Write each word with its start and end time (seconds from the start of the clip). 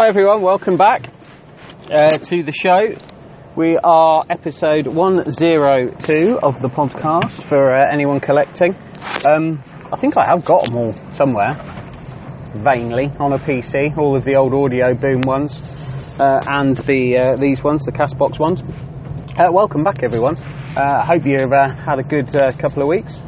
Hi 0.00 0.08
everyone, 0.08 0.40
welcome 0.40 0.78
back 0.78 1.12
uh, 1.90 2.08
to 2.08 2.42
the 2.42 2.52
show. 2.52 2.96
We 3.54 3.76
are 3.76 4.24
episode 4.30 4.86
102 4.86 6.38
of 6.42 6.62
the 6.62 6.68
podcast 6.68 7.42
for 7.42 7.76
uh, 7.76 7.84
anyone 7.92 8.18
collecting. 8.18 8.74
Um, 9.28 9.62
I 9.92 9.96
think 9.96 10.16
I 10.16 10.24
have 10.24 10.42
got 10.42 10.64
them 10.64 10.78
all 10.78 10.92
somewhere, 11.12 11.52
vainly, 12.54 13.12
on 13.20 13.34
a 13.34 13.38
PC, 13.38 13.98
all 13.98 14.16
of 14.16 14.24
the 14.24 14.36
old 14.36 14.52
Audioboom 14.54 15.26
ones 15.26 15.52
uh, 16.18 16.40
and 16.48 16.78
the 16.78 17.34
uh, 17.34 17.38
these 17.38 17.62
ones, 17.62 17.84
the 17.84 17.92
Castbox 17.92 18.38
ones. 18.40 18.62
Uh, 19.38 19.52
welcome 19.52 19.84
back 19.84 20.02
everyone. 20.02 20.36
I 20.78 21.04
hope 21.04 21.26
you've 21.26 21.52
uh, 21.52 21.74
had 21.74 21.98
a 21.98 22.04
good 22.04 22.32
couple 22.58 22.84
of 22.84 22.88
weeks 22.88 23.22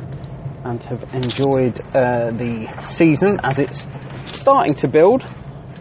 and 0.64 0.82
have 0.84 1.02
enjoyed 1.12 1.76
the 1.92 2.66
season 2.82 3.36
as 3.44 3.58
it's 3.58 3.86
starting 4.24 4.72
to 4.76 4.88
build 4.88 5.26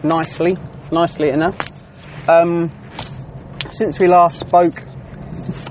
nicely, 0.04 0.54
nicely 0.92 1.30
enough. 1.30 1.56
Um, 2.28 2.70
since 3.70 3.98
we 3.98 4.06
last 4.06 4.40
spoke, 4.40 4.80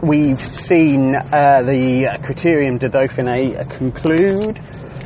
we've 0.01 0.39
seen 0.39 1.15
uh, 1.15 1.61
the 1.61 2.17
Critérium 2.23 2.79
de 2.79 2.87
Dauphiné 2.87 3.69
conclude, 3.69 4.59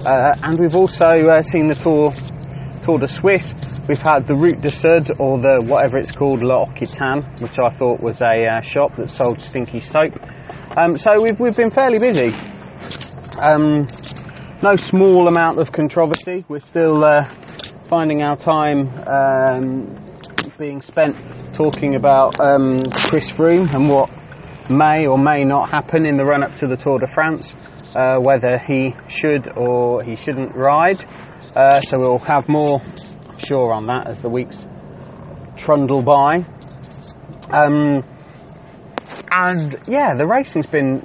uh, 0.06 0.32
and 0.44 0.58
we've 0.58 0.76
also 0.76 1.06
uh, 1.06 1.42
seen 1.42 1.68
the 1.68 1.76
Tour 1.76 2.14
Tour 2.84 3.00
de 3.00 3.08
Suisse. 3.08 3.54
We've 3.88 4.02
had 4.02 4.26
the 4.26 4.36
Route 4.36 4.62
du 4.62 4.70
Sud, 4.70 5.20
or 5.20 5.40
the 5.40 5.64
whatever 5.68 5.98
it's 5.98 6.12
called, 6.12 6.42
L'Occitane, 6.42 7.42
which 7.42 7.60
I 7.60 7.70
thought 7.76 8.02
was 8.02 8.22
a 8.22 8.48
uh, 8.48 8.62
shop 8.62 8.96
that 8.96 9.10
sold 9.10 9.42
stinky 9.42 9.80
soap. 9.80 10.14
Um, 10.78 10.98
so 10.98 11.22
we've 11.22 11.40
we've 11.40 11.56
been 11.56 11.72
fairly 11.72 12.00
busy. 12.00 12.34
Um, 13.38 13.88
no 14.64 14.76
small 14.76 15.28
amount 15.28 15.60
of 15.60 15.72
controversy. 15.72 16.46
We're 16.48 16.60
still 16.60 17.04
uh, 17.04 17.26
finding 17.90 18.24
our 18.24 18.38
time 18.38 18.88
um, 19.08 20.05
being 20.58 20.82
spent 20.82 21.16
talking 21.54 21.96
about 21.96 22.40
um, 22.40 22.80
Chris 22.94 23.30
Froome 23.30 23.74
and 23.74 23.90
what 23.90 24.10
may 24.70 25.06
or 25.06 25.18
may 25.18 25.44
not 25.44 25.70
happen 25.70 26.06
in 26.06 26.16
the 26.16 26.24
run 26.24 26.44
up 26.44 26.56
to 26.56 26.68
the 26.68 26.78
Tour 26.78 27.00
de 27.00 27.08
France, 27.08 27.54
uh, 27.94 28.18
whether 28.20 28.58
he 28.66 28.94
should 29.10 29.50
or 29.58 30.02
he 30.02 30.16
shouldn't 30.16 30.56
ride. 30.56 31.04
Uh, 31.56 31.80
so 31.82 32.00
we'll 32.00 32.20
have 32.20 32.48
more, 32.48 32.82
sure, 33.46 33.74
on 33.74 33.88
that 33.88 34.08
as 34.08 34.22
the 34.22 34.30
weeks 34.30 34.66
trundle 35.58 36.02
by. 36.02 36.46
Um, 37.52 38.04
and 39.32 39.78
yeah, 39.88 40.12
the 40.18 40.26
racing's 40.26 40.68
been 40.68 41.04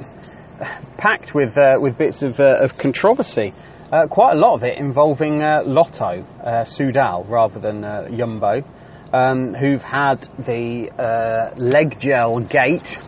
packed 0.96 1.34
with 1.34 1.58
uh, 1.58 1.78
with 1.80 1.98
bits 1.98 2.22
of, 2.22 2.38
uh, 2.38 2.56
of 2.60 2.78
controversy. 2.78 3.52
Uh, 3.92 4.06
quite 4.06 4.36
a 4.36 4.38
lot 4.38 4.54
of 4.54 4.62
it 4.62 4.78
involving 4.78 5.42
uh, 5.42 5.62
Lotto, 5.64 6.24
uh, 6.44 6.62
Soudal, 6.62 7.28
rather 7.28 7.58
than 7.58 7.84
uh, 7.84 8.08
Jumbo, 8.16 8.62
um, 9.12 9.54
who've 9.54 9.82
had 9.82 10.20
the 10.38 10.90
uh, 10.98 11.54
leg 11.56 11.98
gel 11.98 12.40
gate. 12.40 12.98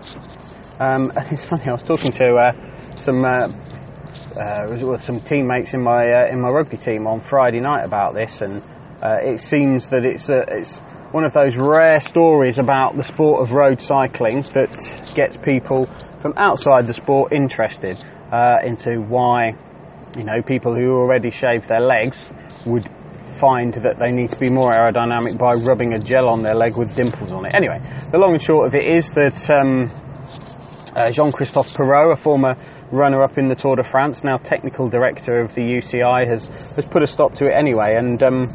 Um, 0.81 1.13
and 1.17 1.33
it's 1.33 1.45
funny, 1.45 1.67
I 1.67 1.73
was 1.73 1.83
talking 1.83 2.11
to 2.13 2.35
uh, 2.35 2.97
some 2.97 3.23
some 4.99 5.21
teammates 5.21 5.75
in 5.75 5.83
my 5.83 6.29
in 6.29 6.41
my 6.41 6.49
rugby 6.49 6.77
team 6.77 7.07
on 7.07 7.21
Friday 7.21 7.61
night 7.61 7.85
about 7.85 8.15
this, 8.15 8.41
and 8.41 8.63
it 9.03 9.41
seems 9.41 9.89
that 9.89 10.05
it's 10.05 10.29
it's 10.31 10.79
one 11.13 11.25
of 11.25 11.33
those 11.33 11.57
rare 11.57 12.01
stories 12.01 12.59
about 12.59 12.97
the 12.97 13.03
sport 13.03 13.41
of 13.41 13.53
road 13.53 13.81
cycling 13.81 14.43
that 14.55 15.13
gets 15.15 15.37
people 15.37 15.87
from 16.21 16.33
outside 16.37 16.87
the 16.87 16.95
sport 16.95 17.33
interested 17.33 17.99
into 18.65 19.01
why 19.03 19.53
you 20.17 20.25
know, 20.25 20.43
people 20.43 20.75
who 20.75 20.93
already 20.93 21.31
shave 21.31 21.67
their 21.69 21.81
legs 21.81 22.31
would 22.67 22.87
find 23.33 23.75
that 23.75 23.99
they 23.99 24.11
need 24.11 24.31
to 24.31 24.39
be 24.39 24.51
more 24.51 24.73
aerodynamic 24.73 25.39
by 25.39 25.55
rubbing 25.55 25.95
a 25.95 25.99
gel 25.99 26.29
on 26.29 26.43
their 26.43 26.55
leg 26.55 26.77
with 26.77 26.95
dimples 26.95 27.33
on 27.33 27.47
it. 27.47 27.55
Anyway, 27.55 27.81
the 28.11 28.19
long 28.19 28.33
and 28.33 28.43
short 28.43 28.67
of 28.67 28.75
it 28.75 28.85
is 28.85 29.11
that 29.11 29.51
um, 29.51 29.91
uh, 30.95 31.11
Jean-Christophe 31.11 31.73
Péraud, 31.75 32.13
a 32.13 32.17
former 32.17 32.57
runner-up 32.91 33.39
in 33.39 33.49
the 33.49 33.55
Tour 33.55 33.77
de 33.77 33.83
France, 33.83 34.23
now 34.23 34.37
technical 34.37 34.89
director 34.89 35.41
of 35.41 35.55
the 35.55 35.63
UCI, 35.63 36.29
has 36.29 36.47
has 36.77 36.87
put 36.89 37.03
a 37.03 37.07
stop 37.07 37.35
to 37.35 37.47
it 37.47 37.53
anyway. 37.53 37.95
And 37.97 38.23
um, 38.23 38.49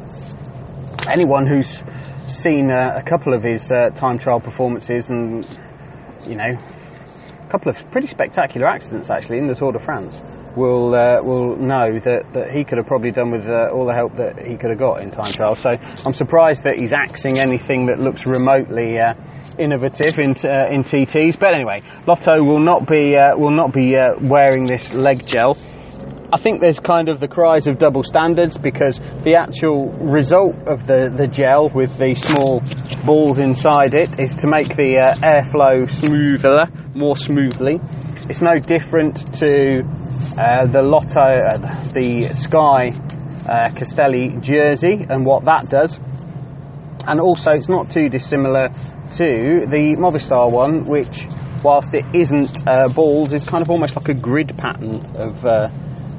anyone 1.11 1.47
who's 1.47 1.83
seen 2.27 2.69
uh, 2.69 2.93
a 2.95 3.03
couple 3.03 3.33
of 3.33 3.43
his 3.43 3.71
uh, 3.71 3.89
time 3.95 4.17
trial 4.17 4.39
performances 4.39 5.09
and 5.09 5.47
you 6.27 6.35
know 6.35 6.57
a 7.39 7.49
couple 7.49 7.69
of 7.69 7.91
pretty 7.91 8.07
spectacular 8.07 8.67
accidents 8.67 9.09
actually 9.09 9.37
in 9.37 9.47
the 9.47 9.55
Tour 9.55 9.71
de 9.71 9.79
France 9.79 10.19
will 10.57 10.95
uh, 10.95 11.21
will 11.21 11.55
know 11.55 11.99
that, 11.99 12.33
that 12.33 12.51
he 12.51 12.63
could 12.63 12.79
have 12.79 12.87
probably 12.87 13.11
done 13.11 13.31
with 13.31 13.45
uh, 13.47 13.69
all 13.71 13.85
the 13.85 13.93
help 13.93 14.17
that 14.17 14.45
he 14.45 14.57
could 14.57 14.71
have 14.71 14.79
got 14.79 15.01
in 15.01 15.11
time 15.11 15.31
trial. 15.31 15.55
So 15.55 15.69
I'm 15.69 16.13
surprised 16.13 16.63
that 16.63 16.79
he's 16.79 16.93
axing 16.93 17.37
anything 17.37 17.85
that 17.85 17.99
looks 17.99 18.25
remotely 18.25 18.97
uh, 18.99 19.13
innovative 19.59 20.17
in 20.19 20.31
uh, 20.43 20.73
in 20.73 20.83
TTs. 20.83 21.39
But 21.39 21.53
anyway, 21.53 21.83
Lotto 22.07 22.43
will 22.43 22.63
not 22.63 22.87
be 22.87 23.15
uh, 23.15 23.37
will 23.37 23.55
not 23.55 23.71
be 23.71 23.95
uh, 23.95 24.17
wearing 24.19 24.65
this 24.65 24.93
leg 24.93 25.25
gel. 25.25 25.55
I 26.31 26.35
think 26.35 26.59
there's 26.59 26.81
kind 26.81 27.07
of 27.07 27.21
the 27.21 27.29
cries 27.29 27.67
of 27.67 27.77
double 27.77 28.03
standards 28.03 28.57
because 28.57 28.99
the 29.23 29.35
actual 29.35 29.93
result 29.93 30.55
of 30.67 30.85
the, 30.85 31.09
the 31.15 31.25
gel 31.25 31.69
with 31.73 31.97
the 31.97 32.15
small 32.15 32.59
balls 33.05 33.39
inside 33.39 33.95
it 33.95 34.19
is 34.19 34.35
to 34.37 34.47
make 34.47 34.67
the 34.75 35.15
airflow 35.23 35.89
smoother, 35.89 36.65
more 36.93 37.15
smoothly. 37.15 37.79
It's 38.29 38.41
no 38.41 38.55
different 38.55 39.35
to 39.35 39.83
uh, 40.37 40.65
the 40.65 40.81
Lotto, 40.83 41.21
uh, 41.21 41.57
the 41.93 42.29
Sky 42.33 42.89
uh, 43.47 43.71
Castelli 43.73 44.35
jersey 44.41 45.05
and 45.07 45.25
what 45.25 45.45
that 45.45 45.69
does. 45.69 45.97
And 47.07 47.21
also, 47.21 47.51
it's 47.51 47.69
not 47.69 47.89
too 47.89 48.09
dissimilar 48.09 48.67
to 48.67 49.65
the 49.71 49.95
Movistar 49.97 50.51
one, 50.51 50.83
which, 50.83 51.25
whilst 51.63 51.95
it 51.95 52.03
isn't 52.13 52.67
uh, 52.67 52.89
balls, 52.89 53.33
is 53.33 53.45
kind 53.45 53.61
of 53.61 53.69
almost 53.69 53.95
like 53.95 54.09
a 54.09 54.13
grid 54.13 54.57
pattern 54.57 54.95
of 55.15 55.45
uh, 55.45 55.69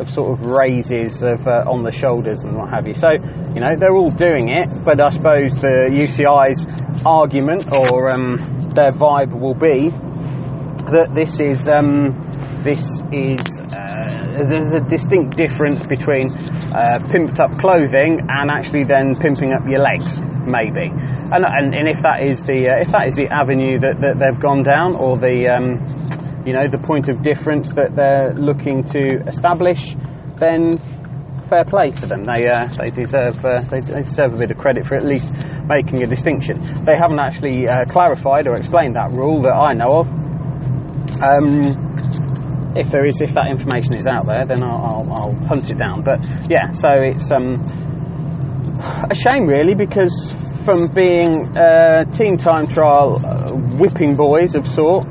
of 0.00 0.08
sort 0.08 0.30
of 0.32 0.46
raises 0.46 1.22
of 1.22 1.46
uh, 1.46 1.68
on 1.68 1.82
the 1.82 1.92
shoulders 1.92 2.44
and 2.44 2.56
what 2.56 2.70
have 2.70 2.86
you. 2.86 2.94
So, 2.94 3.10
you 3.52 3.60
know, 3.60 3.74
they're 3.76 3.96
all 3.96 4.08
doing 4.08 4.48
it, 4.48 4.72
but 4.82 4.98
I 5.04 5.10
suppose 5.10 5.60
the 5.60 5.90
UCI's 5.92 6.64
argument 7.04 7.66
or 7.70 8.14
um, 8.14 8.70
their 8.74 8.92
vibe 8.92 9.38
will 9.38 9.56
be 9.58 9.90
that 10.90 11.14
this 11.14 11.40
is 11.40 11.68
um, 11.68 12.28
this 12.64 12.82
is 13.12 13.40
uh, 13.70 14.42
there's 14.42 14.74
a 14.74 14.80
distinct 14.80 15.36
difference 15.36 15.82
between 15.86 16.30
uh, 16.72 16.98
pimped 17.10 17.40
up 17.40 17.52
clothing 17.58 18.20
and 18.28 18.50
actually 18.50 18.84
then 18.84 19.14
pimping 19.14 19.52
up 19.52 19.62
your 19.68 19.80
legs, 19.80 20.20
maybe. 20.44 20.90
And, 21.32 21.44
and, 21.44 21.74
and 21.74 21.88
if 21.88 22.02
that 22.02 22.24
is 22.26 22.42
the 22.42 22.68
uh, 22.68 22.82
if 22.82 22.90
that 22.92 23.06
is 23.06 23.16
the 23.16 23.28
avenue 23.30 23.78
that, 23.78 24.00
that 24.00 24.14
they've 24.18 24.40
gone 24.40 24.62
down, 24.62 24.96
or 24.96 25.16
the 25.16 25.48
um, 25.48 25.84
you 26.44 26.52
know 26.52 26.66
the 26.66 26.78
point 26.78 27.08
of 27.08 27.22
difference 27.22 27.72
that 27.72 27.94
they're 27.94 28.34
looking 28.34 28.82
to 28.84 29.22
establish, 29.28 29.94
then 30.38 30.78
fair 31.48 31.64
play 31.64 31.90
to 31.90 32.06
them. 32.06 32.24
They 32.24 32.46
uh, 32.46 32.68
they 32.80 32.90
deserve 32.90 33.44
uh, 33.44 33.60
they, 33.70 33.80
deserve 33.80 34.34
a 34.34 34.36
bit 34.36 34.50
of 34.50 34.58
credit 34.58 34.86
for 34.86 34.94
at 34.94 35.04
least 35.04 35.32
making 35.66 36.02
a 36.02 36.06
distinction. 36.06 36.60
They 36.84 36.96
haven't 36.96 37.20
actually 37.20 37.68
uh, 37.68 37.84
clarified 37.88 38.46
or 38.46 38.54
explained 38.54 38.96
that 38.96 39.10
rule 39.12 39.42
that 39.42 39.54
I 39.54 39.72
know 39.74 40.00
of. 40.00 40.28
Um, 41.22 42.76
if 42.76 42.90
there 42.90 43.06
is, 43.06 43.20
if 43.20 43.34
that 43.34 43.48
information 43.50 43.96
is 43.96 44.06
out 44.06 44.26
there, 44.26 44.46
then 44.46 44.62
I'll, 44.62 44.84
I'll, 44.84 45.12
I'll 45.12 45.46
hunt 45.46 45.70
it 45.70 45.78
down. 45.78 46.02
But 46.02 46.24
yeah, 46.50 46.70
so 46.72 46.88
it's 46.90 47.32
um, 47.32 47.56
a 49.10 49.14
shame 49.14 49.46
really 49.46 49.74
because 49.74 50.34
from 50.64 50.86
being 50.94 51.48
team 52.12 52.36
time 52.36 52.66
trial 52.66 53.24
uh, 53.24 53.52
whipping 53.78 54.16
boys 54.16 54.54
of 54.54 54.66
sort, 54.68 55.06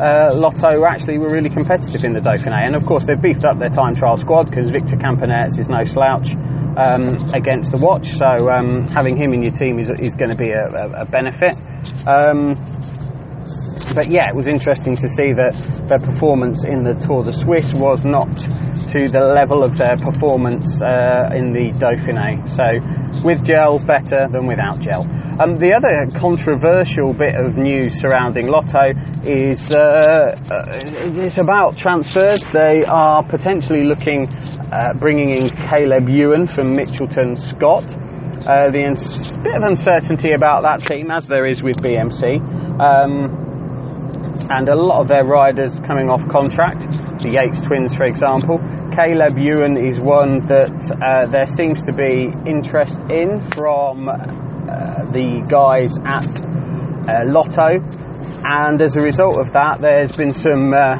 uh, 0.00 0.32
Lotto 0.34 0.84
actually 0.86 1.18
were 1.18 1.28
really 1.28 1.50
competitive 1.50 2.04
in 2.04 2.12
the 2.14 2.20
Dauphiné, 2.20 2.66
and 2.66 2.74
of 2.74 2.86
course 2.86 3.06
they've 3.06 3.20
beefed 3.20 3.44
up 3.44 3.58
their 3.58 3.68
time 3.68 3.94
trial 3.94 4.16
squad 4.16 4.48
because 4.48 4.70
Victor 4.70 4.96
Campenaerts 4.96 5.58
is 5.58 5.68
no 5.68 5.84
slouch 5.84 6.34
um, 6.78 7.34
against 7.34 7.70
the 7.70 7.76
watch. 7.76 8.08
So 8.08 8.26
um, 8.26 8.86
having 8.86 9.16
him 9.16 9.34
in 9.34 9.42
your 9.42 9.52
team 9.52 9.78
is, 9.78 9.90
is 9.90 10.14
going 10.14 10.30
to 10.30 10.36
be 10.36 10.50
a, 10.50 10.64
a, 10.64 11.02
a 11.02 11.04
benefit. 11.04 11.60
Um, 12.06 12.54
but 13.94 14.10
yeah, 14.10 14.28
it 14.28 14.36
was 14.36 14.46
interesting 14.46 14.96
to 14.96 15.08
see 15.08 15.32
that 15.32 15.54
their 15.88 15.98
performance 15.98 16.64
in 16.64 16.84
the 16.84 16.94
Tour 16.94 17.24
de 17.24 17.32
Suisse 17.32 17.74
was 17.74 18.04
not 18.04 18.30
to 18.90 19.08
the 19.08 19.20
level 19.20 19.62
of 19.62 19.76
their 19.76 19.96
performance 19.96 20.82
uh, 20.82 21.30
in 21.34 21.52
the 21.52 21.70
Dauphiné. 21.78 22.48
So 22.48 23.24
with 23.24 23.44
gel, 23.44 23.78
better 23.78 24.28
than 24.30 24.46
without 24.46 24.80
gel. 24.80 25.02
Um, 25.40 25.56
the 25.56 25.72
other 25.74 26.06
controversial 26.18 27.12
bit 27.12 27.34
of 27.34 27.56
news 27.56 28.00
surrounding 28.00 28.46
Lotto 28.46 28.92
is 29.24 29.72
uh, 29.72 30.36
uh 30.50 30.64
it's 31.24 31.38
about 31.38 31.76
transfers. 31.76 32.44
They 32.52 32.84
are 32.84 33.22
potentially 33.24 33.84
looking 33.84 34.28
at 34.72 34.98
bringing 34.98 35.30
in 35.30 35.50
Caleb 35.50 36.08
Ewan 36.08 36.46
from 36.46 36.74
Mitchelton 36.74 37.38
Scott. 37.38 37.96
Uh, 38.40 38.70
the 38.70 38.82
ins- 38.82 39.36
bit 39.36 39.54
of 39.54 39.62
uncertainty 39.62 40.32
about 40.32 40.62
that 40.62 40.80
team, 40.80 41.10
as 41.10 41.26
there 41.26 41.46
is 41.46 41.62
with 41.62 41.76
BMC. 41.76 42.40
Um, 42.80 43.49
and 44.50 44.68
a 44.68 44.76
lot 44.76 45.00
of 45.00 45.08
their 45.08 45.24
riders 45.24 45.78
coming 45.80 46.08
off 46.08 46.26
contract. 46.28 46.80
The 47.22 47.36
Yates 47.36 47.60
twins, 47.60 47.94
for 47.94 48.04
example. 48.04 48.58
Caleb 48.96 49.38
Ewan 49.38 49.76
is 49.76 50.00
one 50.00 50.36
that 50.48 50.72
uh, 51.02 51.26
there 51.26 51.46
seems 51.46 51.82
to 51.84 51.92
be 51.92 52.30
interest 52.48 52.98
in 53.10 53.40
from 53.52 54.08
uh, 54.08 55.04
the 55.12 55.44
guys 55.48 55.98
at 56.04 56.26
uh, 57.08 57.24
Lotto, 57.26 57.80
and 58.44 58.80
as 58.82 58.96
a 58.96 59.02
result 59.02 59.38
of 59.38 59.52
that, 59.52 59.80
there's 59.80 60.12
been 60.12 60.32
some 60.32 60.72
uh, 60.72 60.96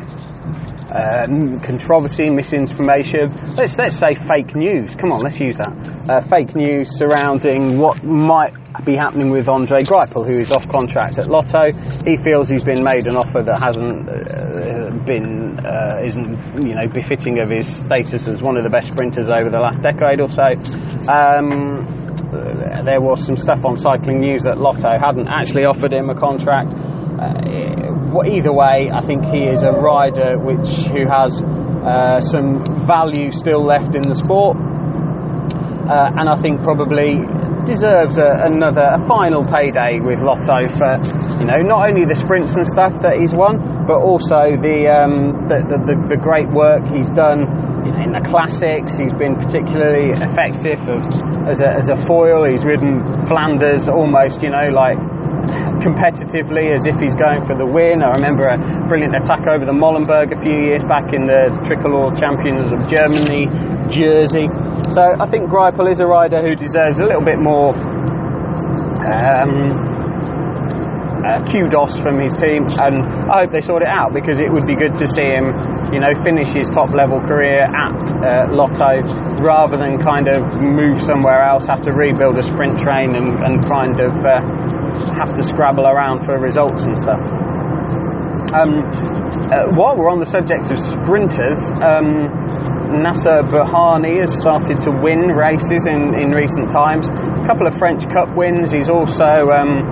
um, 0.91 1.61
controversy, 1.61 2.31
misinformation. 2.31 3.31
Let's 3.55 3.79
let's 3.79 3.97
say 3.97 4.15
fake 4.15 4.55
news. 4.55 4.97
Come 4.97 5.13
on, 5.13 5.21
let's 5.21 5.41
use 5.41 5.57
that. 5.59 5.73
Uh, 6.09 6.21
fake 6.29 6.55
news 6.57 6.97
surrounding 6.97 7.79
what 7.79 8.03
might 8.03 8.55
be 8.85 8.97
happening 8.97 9.31
with 9.31 9.49
Andre 9.49 9.81
Greipel, 9.81 10.27
who 10.27 10.39
is 10.39 10.51
off 10.51 10.69
contract 10.69 11.19
at 11.19 11.29
Lotto. 11.29 11.71
He 12.05 12.17
feels 12.17 12.49
he's 12.49 12.65
been 12.65 12.83
made 12.83 13.07
an 13.07 13.17
offer 13.17 13.43
that 13.43 13.59
hasn't 13.59 14.09
uh, 14.09 15.05
been 15.05 15.59
uh, 15.61 16.05
isn't 16.05 16.67
you 16.67 16.75
know 16.75 16.87
befitting 16.93 17.41
of 17.41 17.51
his 17.51 17.67
status 17.67 18.29
as 18.29 18.43
one 18.43 18.57
of 18.57 18.65
the 18.65 18.71
best 18.71 18.89
sprinters 18.89 19.29
over 19.29 19.51
the 19.51 19.61
last 19.61 19.81
decade 19.83 20.21
or 20.21 20.29
so. 20.29 20.55
Um, 21.09 22.01
there 22.85 23.01
was 23.01 23.25
some 23.25 23.37
stuff 23.37 23.65
on 23.65 23.77
Cycling 23.77 24.21
News 24.21 24.43
that 24.45 24.59
Lotto 24.59 24.99
hadn't 24.99 25.29
actually 25.29 25.65
offered 25.65 25.93
him 25.93 26.09
a 26.11 26.15
contract. 26.15 26.71
Uh, 26.71 28.23
either 28.27 28.53
way, 28.53 28.89
I 28.93 29.01
think 29.05 29.25
he 29.27 29.51
is 29.51 29.63
a 29.63 29.71
rider 29.71 30.39
which 30.39 30.69
who 30.89 31.07
has 31.11 31.43
uh, 31.43 32.21
some 32.21 32.65
value 32.87 33.33
still 33.33 33.65
left 33.65 33.95
in 33.95 34.03
the 34.03 34.15
sport, 34.15 34.57
uh, 34.57 36.11
and 36.17 36.29
I 36.29 36.37
think 36.37 36.63
probably 36.63 37.21
deserves 37.67 38.19
a, 38.19 38.47
another 38.47 38.95
a 38.95 39.01
final 39.07 39.43
payday 39.45 40.01
with 40.01 40.21
Lotto 40.21 40.69
for 40.73 40.93
you 41.41 41.47
know 41.47 41.61
not 41.65 41.89
only 41.89 42.05
the 42.05 42.15
sprints 42.15 42.55
and 42.55 42.67
stuff 42.67 42.95
that 43.03 43.19
he's 43.19 43.35
won, 43.35 43.87
but 43.87 43.99
also 44.01 44.57
the 44.61 44.89
um, 44.89 45.37
the, 45.49 45.59
the, 45.65 45.95
the, 46.15 46.19
great 46.21 46.49
work 46.53 46.85
he's 46.93 47.11
done 47.11 47.49
in 48.01 48.13
the 48.13 48.23
classics. 48.23 48.97
He's 48.97 49.15
been 49.15 49.37
particularly 49.37 50.13
effective 50.13 50.81
as, 51.49 51.61
a, 51.61 51.69
as 51.75 51.89
a 51.89 51.99
foil. 52.07 52.49
He's 52.49 52.65
ridden 52.65 53.01
Flanders 53.27 53.89
almost 53.89 54.43
you 54.43 54.51
know 54.51 54.69
like 54.71 54.99
competitively 55.81 56.77
as 56.77 56.85
if 56.85 57.01
he's 57.01 57.17
going 57.17 57.41
for 57.49 57.57
the 57.57 57.65
win. 57.65 58.05
I 58.05 58.13
remember 58.21 58.45
a 58.49 58.61
brilliant 58.87 59.17
attack 59.17 59.49
over 59.49 59.65
the 59.65 59.73
Molenberg 59.73 60.37
a 60.37 60.41
few 60.41 60.69
years 60.69 60.85
back 60.85 61.13
in 61.17 61.25
the 61.25 61.49
Tricolor 61.65 62.13
Champions 62.13 62.69
of 62.69 62.85
Germany 62.85 63.49
jersey. 63.91 64.49
So 64.91 65.03
I 65.03 65.27
think 65.27 65.51
Greipel 65.51 65.91
is 65.91 66.01
a 66.01 66.07
rider 66.07 66.41
who 66.41 66.55
deserves 66.55 67.01
a 67.01 67.05
little 67.05 67.25
bit 67.25 67.39
more 67.39 67.75
um, 69.11 69.71
uh, 71.21 71.37
kudos 71.53 72.01
from 72.01 72.19
his 72.19 72.33
team, 72.35 72.67
and 72.81 72.97
I 73.31 73.45
hope 73.45 73.53
they 73.53 73.61
sort 73.61 73.83
it 73.83 73.89
out 73.89 74.13
because 74.13 74.41
it 74.41 74.51
would 74.51 74.67
be 74.67 74.75
good 74.75 74.95
to 74.97 75.07
see 75.07 75.29
him, 75.29 75.53
you 75.93 76.01
know, 76.01 76.11
finish 76.25 76.53
his 76.53 76.69
top 76.69 76.91
level 76.91 77.21
career 77.21 77.69
at 77.69 78.03
uh, 78.17 78.49
Lotto 78.51 79.05
rather 79.45 79.77
than 79.77 80.01
kind 80.01 80.29
of 80.29 80.43
move 80.59 81.01
somewhere 81.03 81.45
else, 81.45 81.67
have 81.67 81.83
to 81.83 81.93
rebuild 81.93 82.39
a 82.39 82.43
sprint 82.43 82.79
train, 82.81 83.15
and, 83.15 83.37
and 83.45 83.65
kind 83.69 84.01
of 84.01 84.17
uh, 84.25 84.41
have 85.21 85.35
to 85.35 85.43
scrabble 85.43 85.87
around 85.87 86.25
for 86.25 86.39
results 86.39 86.85
and 86.87 86.97
stuff. 86.99 87.21
Um, 88.51 88.83
uh, 89.53 89.71
while 89.77 89.97
we're 89.97 90.11
on 90.11 90.19
the 90.19 90.27
subject 90.27 90.73
of 90.73 90.79
sprinters, 90.79 91.71
um, 91.85 92.27
Nacer 92.91 93.47
Bouhanni 93.47 94.19
has 94.21 94.35
started 94.35 94.81
to 94.83 94.91
win 95.03 95.31
races 95.31 95.87
in, 95.87 96.15
in 96.19 96.35
recent 96.35 96.71
times. 96.71 97.09
A 97.09 97.47
couple 97.47 97.67
of 97.67 97.79
French 97.79 98.03
Cup 98.11 98.35
wins. 98.35 98.73
He's 98.73 98.89
also 98.91 99.47
um, 99.55 99.87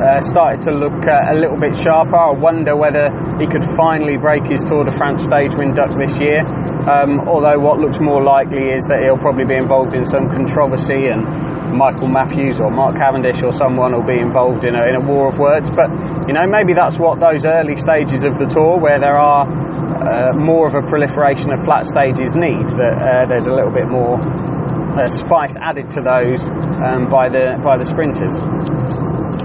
uh, 0.00 0.20
started 0.20 0.64
to 0.64 0.72
look 0.72 1.04
uh, 1.04 1.32
a 1.32 1.36
little 1.36 1.60
bit 1.60 1.76
sharper. 1.76 2.16
I 2.16 2.32
wonder 2.32 2.76
whether 2.76 3.12
he 3.36 3.46
could 3.46 3.76
finally 3.76 4.16
break 4.16 4.48
his 4.48 4.64
Tour 4.64 4.84
de 4.84 4.96
France 4.96 5.24
stage 5.24 5.52
win 5.52 5.74
duck 5.74 5.92
this 6.00 6.16
year. 6.16 6.40
Um, 6.88 7.28
although 7.28 7.60
what 7.60 7.78
looks 7.78 8.00
more 8.00 8.24
likely 8.24 8.72
is 8.72 8.88
that 8.88 9.04
he'll 9.04 9.20
probably 9.20 9.44
be 9.44 9.60
involved 9.60 9.94
in 9.94 10.04
some 10.08 10.32
controversy 10.32 11.12
and 11.12 11.49
Michael 11.72 12.08
Matthews 12.08 12.60
or 12.60 12.70
Mark 12.70 12.96
Cavendish 12.96 13.42
or 13.42 13.52
someone 13.52 13.92
will 13.92 14.06
be 14.06 14.18
involved 14.18 14.64
in 14.64 14.74
a, 14.74 14.82
in 14.88 14.94
a 14.96 15.04
war 15.04 15.28
of 15.28 15.38
words. 15.38 15.70
But 15.70 15.90
you 16.26 16.34
know, 16.34 16.46
maybe 16.46 16.74
that's 16.74 16.98
what 16.98 17.20
those 17.20 17.44
early 17.44 17.76
stages 17.76 18.24
of 18.24 18.38
the 18.38 18.46
tour, 18.46 18.78
where 18.78 18.98
there 18.98 19.16
are 19.16 19.46
uh, 19.46 20.32
more 20.36 20.66
of 20.66 20.74
a 20.74 20.82
proliferation 20.82 21.52
of 21.52 21.64
flat 21.64 21.86
stages 21.86 22.34
need. 22.34 22.68
That 22.76 22.94
uh, 22.98 23.26
there's 23.28 23.46
a 23.46 23.54
little 23.54 23.72
bit 23.72 23.88
more 23.88 24.18
uh, 24.20 25.08
spice 25.08 25.54
added 25.60 25.90
to 25.94 26.00
those 26.02 26.42
um, 26.82 27.06
by 27.06 27.30
the 27.30 27.58
by 27.62 27.78
the 27.78 27.86
sprinters. 27.86 28.34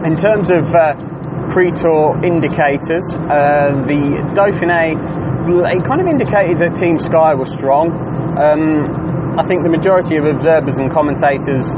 In 0.06 0.18
terms 0.18 0.50
of 0.50 0.70
uh, 0.74 0.98
pre-tour 1.50 2.20
indicators, 2.26 3.06
uh, 3.16 3.74
the 3.86 4.02
Dauphiné 4.34 4.98
it 5.46 5.86
kind 5.86 6.02
of 6.02 6.08
indicated 6.08 6.58
that 6.58 6.74
Team 6.74 6.98
Sky 6.98 7.38
was 7.38 7.54
strong. 7.54 7.94
Um, 8.34 9.38
I 9.38 9.44
think 9.46 9.62
the 9.62 9.70
majority 9.70 10.18
of 10.18 10.26
observers 10.26 10.80
and 10.82 10.90
commentators 10.90 11.70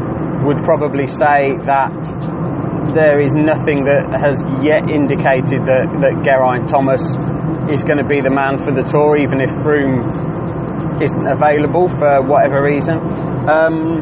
would 0.46 0.64
probably 0.64 1.08
say 1.08 1.56
that 1.66 1.94
there 2.94 3.20
is 3.20 3.36
nothing 3.36 3.84
that 3.86 4.10
has 4.16 4.42
yet 4.64 4.90
indicated 4.90 5.62
that, 5.68 5.86
that 6.02 6.16
Geraint 6.24 6.68
Thomas 6.68 7.04
is 7.70 7.84
going 7.84 8.00
to 8.00 8.08
be 8.08 8.22
the 8.22 8.32
man 8.32 8.58
for 8.58 8.72
the 8.72 8.84
tour, 8.84 9.18
even 9.18 9.42
if 9.42 9.50
Froome 9.62 10.02
isn't 11.02 11.28
available 11.28 11.90
for 11.90 12.24
whatever 12.24 12.64
reason. 12.64 12.98
Um, 13.48 14.02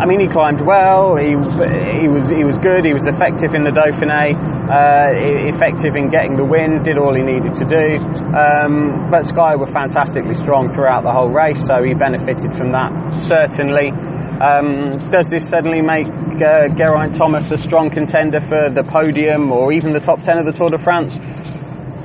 I 0.00 0.06
mean, 0.06 0.20
he 0.20 0.28
climbed 0.28 0.64
well. 0.64 1.12
He 1.20 1.36
he 2.00 2.08
was 2.08 2.32
he 2.32 2.40
was 2.40 2.56
good. 2.56 2.88
He 2.88 2.96
was 2.96 3.04
effective 3.04 3.52
in 3.52 3.68
the 3.68 3.74
Dauphiné, 3.74 4.32
uh, 4.32 5.12
effective 5.52 5.92
in 5.92 6.08
getting 6.08 6.40
the 6.40 6.44
win. 6.44 6.80
Did 6.80 6.96
all 6.96 7.12
he 7.12 7.20
needed 7.20 7.52
to 7.60 7.66
do. 7.68 8.00
Um, 8.32 9.12
but 9.12 9.28
Sky 9.28 9.56
were 9.60 9.68
fantastically 9.68 10.32
strong 10.32 10.72
throughout 10.72 11.04
the 11.04 11.12
whole 11.12 11.28
race, 11.28 11.60
so 11.60 11.84
he 11.84 11.92
benefited 11.92 12.56
from 12.56 12.72
that 12.72 13.12
certainly. 13.12 13.92
Um, 14.40 14.88
does 15.12 15.28
this 15.28 15.46
suddenly 15.46 15.82
make 15.82 16.08
uh, 16.08 16.72
Geraint 16.72 17.14
Thomas 17.14 17.50
a 17.50 17.58
strong 17.58 17.90
contender 17.90 18.40
for 18.40 18.70
the 18.70 18.82
podium 18.82 19.52
or 19.52 19.70
even 19.72 19.92
the 19.92 20.00
top 20.00 20.22
10 20.22 20.38
of 20.38 20.46
the 20.46 20.52
Tour 20.52 20.70
de 20.70 20.78
France? 20.78 21.14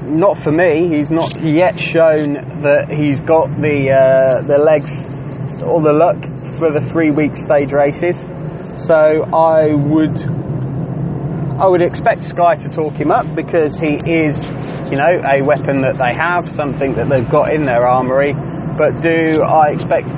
Not 0.04 0.38
for 0.38 0.52
me. 0.52 0.90
He's 0.92 1.10
not 1.10 1.32
yet 1.42 1.80
shown 1.80 2.62
that 2.62 2.92
he's 2.92 3.22
got 3.22 3.48
the 3.56 3.88
uh, 3.88 4.44
the 4.44 4.60
legs 4.60 4.92
or 5.64 5.80
the 5.80 5.96
luck 5.96 6.20
for 6.60 6.70
the 6.72 6.82
three 6.82 7.10
week 7.10 7.38
stage 7.38 7.72
races. 7.72 8.20
So 8.84 8.94
I 8.96 9.74
would 9.74 10.20
I 11.58 11.68
would 11.68 11.82
expect 11.82 12.26
Sky 12.26 12.56
to 12.56 12.70
talk 12.70 13.00
him 13.00 13.12
up 13.12 13.34
because 13.34 13.80
he 13.80 13.96
is, 14.12 14.44
you 14.92 15.00
know, 15.00 15.16
a 15.24 15.40
weapon 15.40 15.80
that 15.88 15.96
they 15.96 16.12
have, 16.12 16.54
something 16.54 17.00
that 17.00 17.08
they've 17.08 17.32
got 17.32 17.56
in 17.56 17.62
their 17.64 17.88
armoury. 17.88 18.36
But 18.78 19.02
do 19.02 19.42
I 19.42 19.72
expect 19.72 20.10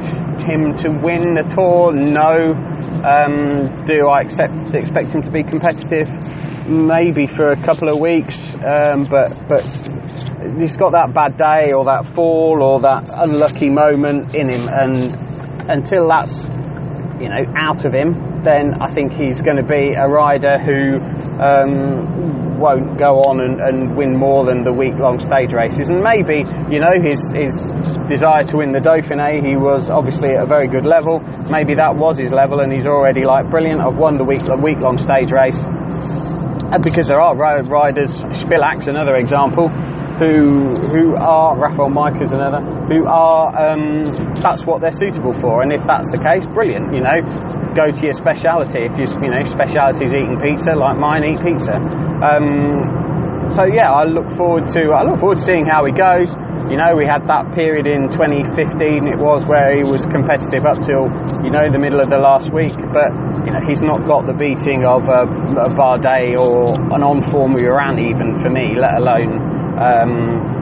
him 0.42 0.74
to 0.78 0.90
win 0.90 1.36
the 1.36 1.46
tour? 1.54 1.94
No. 1.94 2.58
Um, 3.06 3.86
do 3.86 4.08
I 4.10 4.22
accept, 4.22 4.74
expect 4.74 5.14
him 5.14 5.22
to 5.22 5.32
be 5.32 5.44
competitive? 5.44 6.10
Maybe 6.68 7.28
for 7.28 7.52
a 7.52 7.62
couple 7.62 7.90
of 7.90 8.00
weeks, 8.00 8.56
um, 8.56 9.06
but 9.10 9.32
but 9.48 9.64
he's 10.60 10.76
got 10.76 10.92
that 10.92 11.14
bad 11.14 11.38
day 11.38 11.72
or 11.72 11.86
that 11.86 12.12
fall 12.14 12.62
or 12.62 12.82
that 12.82 13.10
unlucky 13.14 13.70
moment 13.70 14.36
in 14.36 14.50
him, 14.50 14.68
and 14.68 15.16
until 15.70 16.10
that's 16.10 16.44
you 17.22 17.30
know 17.30 17.46
out 17.56 17.86
of 17.86 17.94
him, 17.94 18.44
then 18.44 18.74
I 18.82 18.92
think 18.92 19.14
he's 19.14 19.42
going 19.42 19.58
to 19.58 19.64
be 19.64 19.94
a 19.94 20.08
rider 20.08 20.60
who 20.60 21.00
um, 21.40 22.47
won't 22.58 22.98
go 22.98 23.22
on 23.30 23.40
and, 23.42 23.62
and, 23.62 23.96
win 23.96 24.18
more 24.18 24.46
than 24.46 24.64
the 24.64 24.74
week-long 24.74 25.20
stage 25.20 25.54
races. 25.54 25.90
And 25.90 26.02
maybe, 26.02 26.44
you 26.70 26.80
know, 26.82 26.98
his, 27.02 27.22
his 27.34 27.56
desire 28.10 28.44
to 28.50 28.58
win 28.58 28.72
the 28.72 28.84
Dauphiné, 28.84 29.46
he 29.46 29.56
was 29.56 29.90
obviously 29.90 30.30
at 30.36 30.44
a 30.44 30.46
very 30.46 30.68
good 30.68 30.86
level. 30.86 31.20
Maybe 31.50 31.76
that 31.76 31.96
was 31.96 32.20
his 32.20 32.32
level, 32.32 32.62
and 32.62 32.72
he's 32.72 32.86
already 32.86 33.24
like 33.24 33.50
brilliant. 33.50 33.82
I've 33.82 33.98
won 33.98 34.14
the 34.16 34.26
week 34.26 34.44
week-long 34.44 34.98
stage 34.98 35.32
race. 35.32 35.64
And 35.64 36.84
because 36.84 37.08
there 37.08 37.22
are 37.22 37.36
road 37.36 37.70
riders, 37.70 38.12
Spilak's 38.36 38.88
another 38.88 39.16
example, 39.16 39.70
who 39.70 40.76
who 40.90 41.16
are 41.16 41.58
Rafael 41.58 41.90
Majka's 41.90 42.34
another 42.34 42.77
who 42.88 43.06
are 43.06 43.52
um, 43.52 44.04
that's 44.40 44.66
what 44.66 44.82
they're 44.82 44.96
suitable 44.96 45.34
for. 45.34 45.62
And 45.62 45.74
if 45.74 45.84
that's 45.86 46.10
the 46.12 46.20
case 46.20 46.46
brilliant 46.46 46.94
you 46.94 47.02
know. 47.02 47.20
Go 47.76 47.92
to 47.92 48.02
your 48.04 48.14
speciality. 48.14 48.90
If 48.90 48.98
you 48.98 49.06
you 49.22 49.32
know 49.32 49.44
speciality 49.46 50.06
is 50.06 50.14
eating 50.14 50.40
pizza 50.42 50.72
like 50.74 50.98
mine 50.98 51.24
eat 51.30 51.40
pizza. 51.44 51.76
Um, 51.78 52.82
so 53.54 53.64
yeah 53.64 53.92
I 53.92 54.04
look 54.04 54.28
forward 54.36 54.68
to 54.76 54.92
I 54.92 55.04
look 55.04 55.20
forward 55.20 55.38
to 55.38 55.44
seeing 55.44 55.66
how 55.68 55.86
he 55.86 55.94
goes. 55.94 56.34
You 56.72 56.76
know 56.76 56.96
we 56.98 57.06
had 57.06 57.28
that 57.28 57.54
period 57.54 57.86
in 57.86 58.10
2015 58.10 59.08
it 59.08 59.20
was 59.22 59.46
where 59.46 59.78
he 59.78 59.86
was 59.86 60.04
competitive 60.10 60.66
up 60.66 60.82
till 60.82 61.06
you 61.46 61.52
know 61.52 61.64
the 61.70 61.80
middle 61.80 62.00
of 62.02 62.10
the 62.10 62.18
last 62.18 62.52
week. 62.52 62.76
But 62.92 63.14
you 63.46 63.52
know 63.54 63.62
he's 63.68 63.82
not 63.82 64.06
got 64.08 64.26
the 64.26 64.34
beating 64.34 64.84
of 64.84 65.06
a, 65.08 65.28
a 65.64 65.70
Bardet 65.72 66.36
or 66.36 66.76
an 66.96 67.04
on 67.04 67.22
form 67.30 67.54
Uran 67.54 68.02
even 68.02 68.40
for 68.40 68.50
me 68.50 68.76
let 68.76 68.98
alone 69.00 69.47
um, 69.78 70.58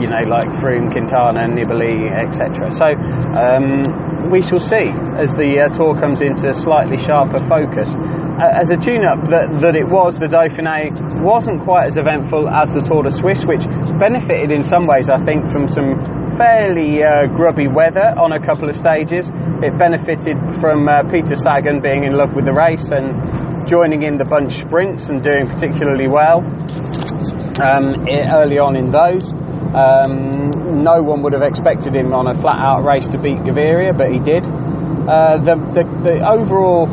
you 0.00 0.08
know, 0.08 0.22
like 0.28 0.48
Froome, 0.60 0.92
Quintana, 0.92 1.48
Nibali, 1.48 2.08
etc. 2.12 2.70
So 2.70 2.88
um, 3.36 4.30
we 4.30 4.40
shall 4.40 4.60
see 4.60 4.88
as 5.16 5.36
the 5.36 5.64
uh, 5.64 5.72
tour 5.72 5.96
comes 5.96 6.20
into 6.22 6.52
slightly 6.52 6.96
sharper 6.96 7.40
focus. 7.48 7.92
Uh, 7.92 8.56
as 8.56 8.70
a 8.70 8.76
tune-up 8.76 9.28
that, 9.28 9.60
that 9.60 9.76
it 9.76 9.84
was, 9.84 10.16
the 10.18 10.28
Dauphiné 10.28 10.88
wasn't 11.20 11.60
quite 11.60 11.86
as 11.92 11.96
eventful 11.96 12.48
as 12.48 12.72
the 12.72 12.80
Tour 12.80 13.02
de 13.04 13.10
Suisse, 13.12 13.44
which 13.44 13.64
benefited 14.00 14.48
in 14.48 14.62
some 14.62 14.86
ways, 14.88 15.10
I 15.12 15.20
think, 15.20 15.50
from 15.52 15.68
some 15.68 16.00
fairly 16.40 17.04
uh, 17.04 17.28
grubby 17.36 17.68
weather 17.68 18.16
on 18.16 18.32
a 18.32 18.40
couple 18.40 18.68
of 18.68 18.76
stages. 18.76 19.28
It 19.60 19.76
benefited 19.76 20.40
from 20.56 20.88
uh, 20.88 21.04
Peter 21.12 21.36
Sagan 21.36 21.84
being 21.84 22.04
in 22.04 22.16
love 22.16 22.32
with 22.32 22.48
the 22.48 22.56
race 22.56 22.88
and 22.88 23.12
joining 23.66 24.02
in 24.02 24.16
the 24.16 24.24
bunch 24.24 24.60
sprints 24.60 25.08
and 25.08 25.22
doing 25.22 25.46
particularly 25.46 26.08
well 26.08 26.40
um, 27.60 28.06
early 28.08 28.58
on 28.58 28.76
in 28.76 28.90
those. 28.90 29.28
Um, 29.70 30.50
no 30.82 30.98
one 31.00 31.22
would 31.22 31.32
have 31.32 31.42
expected 31.42 31.94
him 31.94 32.12
on 32.12 32.26
a 32.26 32.34
flat 32.34 32.58
out 32.58 32.82
race 32.84 33.08
to 33.08 33.18
beat 33.18 33.38
Gaviria, 33.46 33.96
but 33.96 34.10
he 34.10 34.18
did. 34.18 34.42
Uh, 34.46 35.38
the, 35.42 35.54
the, 35.74 35.84
the 36.06 36.16
overall 36.26 36.86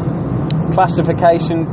classification, 0.73 1.65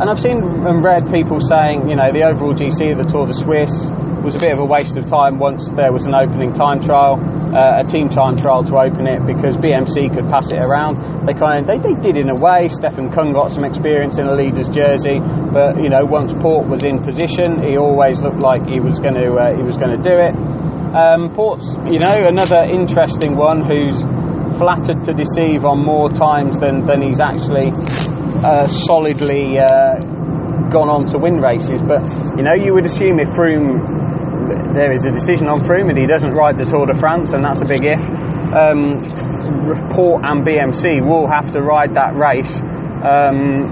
and 0.00 0.08
I've 0.08 0.20
seen 0.20 0.40
and 0.40 0.84
read 0.84 1.10
people 1.12 1.40
saying, 1.40 1.88
you 1.88 1.96
know, 1.96 2.08
the 2.12 2.24
overall 2.24 2.54
GC 2.54 2.92
of 2.92 2.98
the 3.02 3.08
Tour 3.08 3.26
de 3.26 3.34
Suisse 3.34 3.90
was 4.26 4.34
a 4.34 4.42
bit 4.42 4.50
of 4.50 4.58
a 4.58 4.66
waste 4.66 4.98
of 4.98 5.06
time 5.06 5.38
once 5.38 5.70
there 5.78 5.94
was 5.94 6.02
an 6.10 6.12
opening 6.12 6.50
time 6.50 6.82
trial, 6.82 7.14
uh, 7.54 7.78
a 7.78 7.86
team 7.86 8.10
time 8.10 8.34
trial 8.34 8.66
to 8.66 8.74
open 8.74 9.06
it 9.06 9.22
because 9.22 9.54
BMC 9.54 10.10
could 10.10 10.26
pass 10.26 10.50
it 10.50 10.58
around. 10.58 10.98
They 11.30 11.32
kind 11.38 11.62
of 11.62 11.70
they, 11.70 11.78
they 11.78 11.94
did 11.94 12.18
in 12.18 12.26
a 12.26 12.34
way. 12.34 12.66
Stefan 12.66 13.14
Kung 13.14 13.30
got 13.30 13.54
some 13.54 13.62
experience 13.62 14.18
in 14.18 14.26
a 14.26 14.34
leader's 14.34 14.66
jersey, 14.66 15.22
but 15.54 15.78
you 15.78 15.86
know 15.86 16.02
once 16.02 16.34
Porte 16.34 16.66
was 16.66 16.82
in 16.82 17.06
position, 17.06 17.62
he 17.62 17.78
always 17.78 18.18
looked 18.20 18.42
like 18.42 18.66
he 18.66 18.82
was 18.82 18.98
going 18.98 19.14
to 19.14 19.30
uh, 19.38 19.54
he 19.54 19.62
was 19.62 19.78
going 19.78 19.94
to 19.94 20.02
do 20.02 20.18
it. 20.18 20.34
Um, 20.90 21.30
Porte's 21.30 21.70
you 21.86 22.02
know 22.02 22.26
another 22.26 22.66
interesting 22.66 23.38
one 23.38 23.62
who's 23.62 24.02
flattered 24.58 25.06
to 25.06 25.14
deceive 25.14 25.62
on 25.62 25.86
more 25.86 26.10
times 26.10 26.58
than 26.58 26.82
than 26.82 26.98
he's 26.98 27.22
actually 27.22 27.70
uh, 28.42 28.66
solidly 28.66 29.62
uh, 29.62 30.02
gone 30.70 30.90
on 30.90 31.06
to 31.06 31.18
win 31.18 31.38
races. 31.38 31.80
But 31.82 32.02
you 32.36 32.42
know, 32.42 32.54
you 32.58 32.74
would 32.74 32.86
assume 32.86 33.20
if 33.20 33.28
Froome 33.30 34.05
there 34.74 34.92
is 34.92 35.04
a 35.04 35.10
decision 35.10 35.48
on 35.48 35.60
Froome 35.60 35.90
and 35.90 35.98
he 35.98 36.06
doesn't 36.06 36.32
ride 36.32 36.58
the 36.58 36.64
Tour 36.64 36.86
de 36.86 36.98
France, 36.98 37.32
and 37.32 37.44
that's 37.44 37.60
a 37.60 37.66
big 37.66 37.84
if. 37.84 38.00
Um, 38.54 39.02
Porte 39.92 40.24
and 40.24 40.46
BMC 40.46 41.04
will 41.04 41.26
have 41.28 41.50
to 41.52 41.60
ride 41.60 41.94
that 41.94 42.14
race 42.14 42.60
um, 43.02 43.66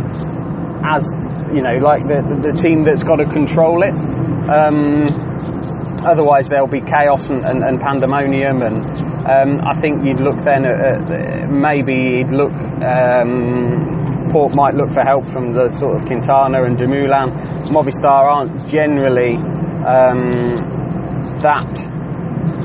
as 0.84 1.08
you 1.54 1.62
know, 1.62 1.78
like 1.80 2.02
the, 2.02 2.18
the, 2.42 2.52
team 2.52 2.84
that's 2.84 3.02
got 3.02 3.16
to 3.16 3.26
control 3.30 3.82
it. 3.86 3.94
Um, 4.50 5.06
otherwise, 6.04 6.48
there'll 6.48 6.68
be 6.68 6.82
chaos 6.82 7.30
and, 7.30 7.44
and, 7.44 7.62
and 7.62 7.80
pandemonium. 7.80 8.60
And 8.60 8.82
um, 9.24 9.50
I 9.62 9.78
think 9.80 10.04
you'd 10.04 10.20
look 10.20 10.42
then 10.44 10.66
at, 10.66 11.10
at 11.10 11.50
maybe 11.50 12.20
you'd 12.20 12.34
look. 12.34 12.52
Um, 12.82 14.02
Porte 14.32 14.54
might 14.54 14.74
look 14.74 14.90
for 14.90 15.02
help 15.02 15.24
from 15.24 15.54
the 15.54 15.70
sort 15.78 15.96
of 15.96 16.06
Quintana 16.06 16.64
and 16.64 16.76
Dumoulin. 16.76 17.30
Movistar 17.70 18.26
aren't 18.26 18.66
generally 18.66 19.38
um, 19.86 20.30
that 21.40 21.94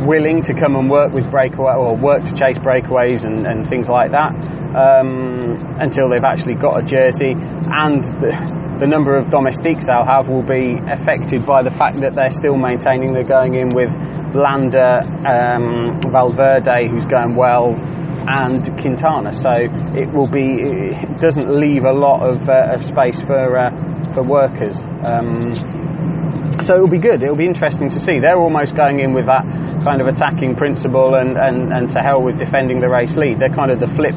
willing 0.05 0.41
to 0.43 0.53
come 0.53 0.75
and 0.75 0.89
work 0.89 1.13
with 1.13 1.29
breakaway 1.29 1.73
or 1.75 1.95
work 1.95 2.23
to 2.23 2.33
chase 2.33 2.57
breakaways 2.57 3.25
and, 3.25 3.45
and 3.45 3.67
things 3.67 3.88
like 3.88 4.11
that 4.11 4.31
um, 4.75 5.39
until 5.79 6.09
they've 6.09 6.23
actually 6.23 6.55
got 6.55 6.79
a 6.79 6.83
jersey. 6.83 7.31
And 7.31 8.03
the, 8.03 8.77
the, 8.79 8.88
number 8.88 9.15
of 9.17 9.29
domestiques 9.29 9.88
they'll 9.88 10.05
have 10.05 10.27
will 10.27 10.43
be 10.43 10.75
affected 10.91 11.45
by 11.45 11.63
the 11.63 11.71
fact 11.71 11.99
that 12.01 12.13
they're 12.13 12.29
still 12.29 12.57
maintaining 12.57 13.13
they're 13.13 13.23
going 13.23 13.55
in 13.55 13.69
with 13.75 13.91
Landa 14.35 15.03
um, 15.27 15.99
Valverde 16.11 16.88
who's 16.89 17.05
going 17.05 17.35
well 17.35 17.75
and 18.27 18.63
Quintana. 18.79 19.31
So 19.31 19.51
it 19.95 20.11
will 20.13 20.29
be 20.29 20.55
it 20.59 21.19
doesn't 21.19 21.49
leave 21.51 21.85
a 21.85 21.93
lot 21.93 22.27
of, 22.27 22.49
uh, 22.49 22.73
of 22.73 22.85
space 22.85 23.21
for 23.21 23.57
uh, 23.57 24.13
for 24.13 24.23
workers. 24.23 24.81
Um, 25.03 25.39
so 26.69 26.75
it'll 26.75 26.88
be 26.88 27.01
good. 27.01 27.23
It'll 27.23 27.35
be 27.35 27.49
interesting 27.49 27.89
to 27.89 27.99
see. 27.99 28.21
They're 28.21 28.38
almost 28.38 28.75
going 28.75 28.99
in 28.99 29.11
with 29.17 29.25
that 29.25 29.41
kind 29.81 30.01
of 30.01 30.07
attacking 30.07 30.53
principle 30.53 31.15
and, 31.17 31.33
and, 31.33 31.73
and 31.73 31.89
to 31.89 31.99
hell 31.99 32.21
with 32.21 32.38
defending 32.38 32.79
the 32.79 32.88
race 32.88 33.17
lead. 33.17 33.39
They're 33.41 33.57
kind 33.57 33.71
of 33.71 33.79
the 33.79 33.89
flip 33.89 34.13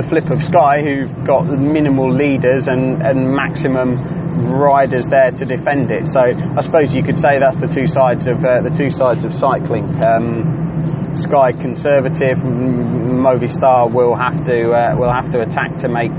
the 0.00 0.06
flip 0.08 0.30
of 0.30 0.40
Sky, 0.42 0.80
who've 0.80 1.12
got 1.26 1.44
minimal 1.60 2.08
leaders 2.08 2.68
and, 2.68 3.02
and 3.02 3.28
maximum 3.28 4.00
riders 4.48 5.08
there 5.08 5.28
to 5.28 5.44
defend 5.44 5.90
it. 5.90 6.06
So 6.06 6.20
I 6.24 6.60
suppose 6.62 6.94
you 6.94 7.02
could 7.02 7.18
say 7.18 7.36
that's 7.36 7.60
the 7.60 7.68
two 7.68 7.84
sides 7.84 8.24
of 8.26 8.40
uh, 8.40 8.62
the 8.64 8.72
two 8.72 8.88
sides 8.88 9.26
of 9.26 9.34
cycling. 9.34 9.84
Um, 10.00 11.12
Sky 11.12 11.52
conservative, 11.52 12.40
Movistar 12.40 13.92
will 13.92 14.16
have 14.16 14.40
to 14.48 14.72
uh, 14.72 14.96
will 14.96 15.12
have 15.12 15.28
to 15.32 15.42
attack 15.42 15.76
to 15.84 15.88
make 15.90 16.16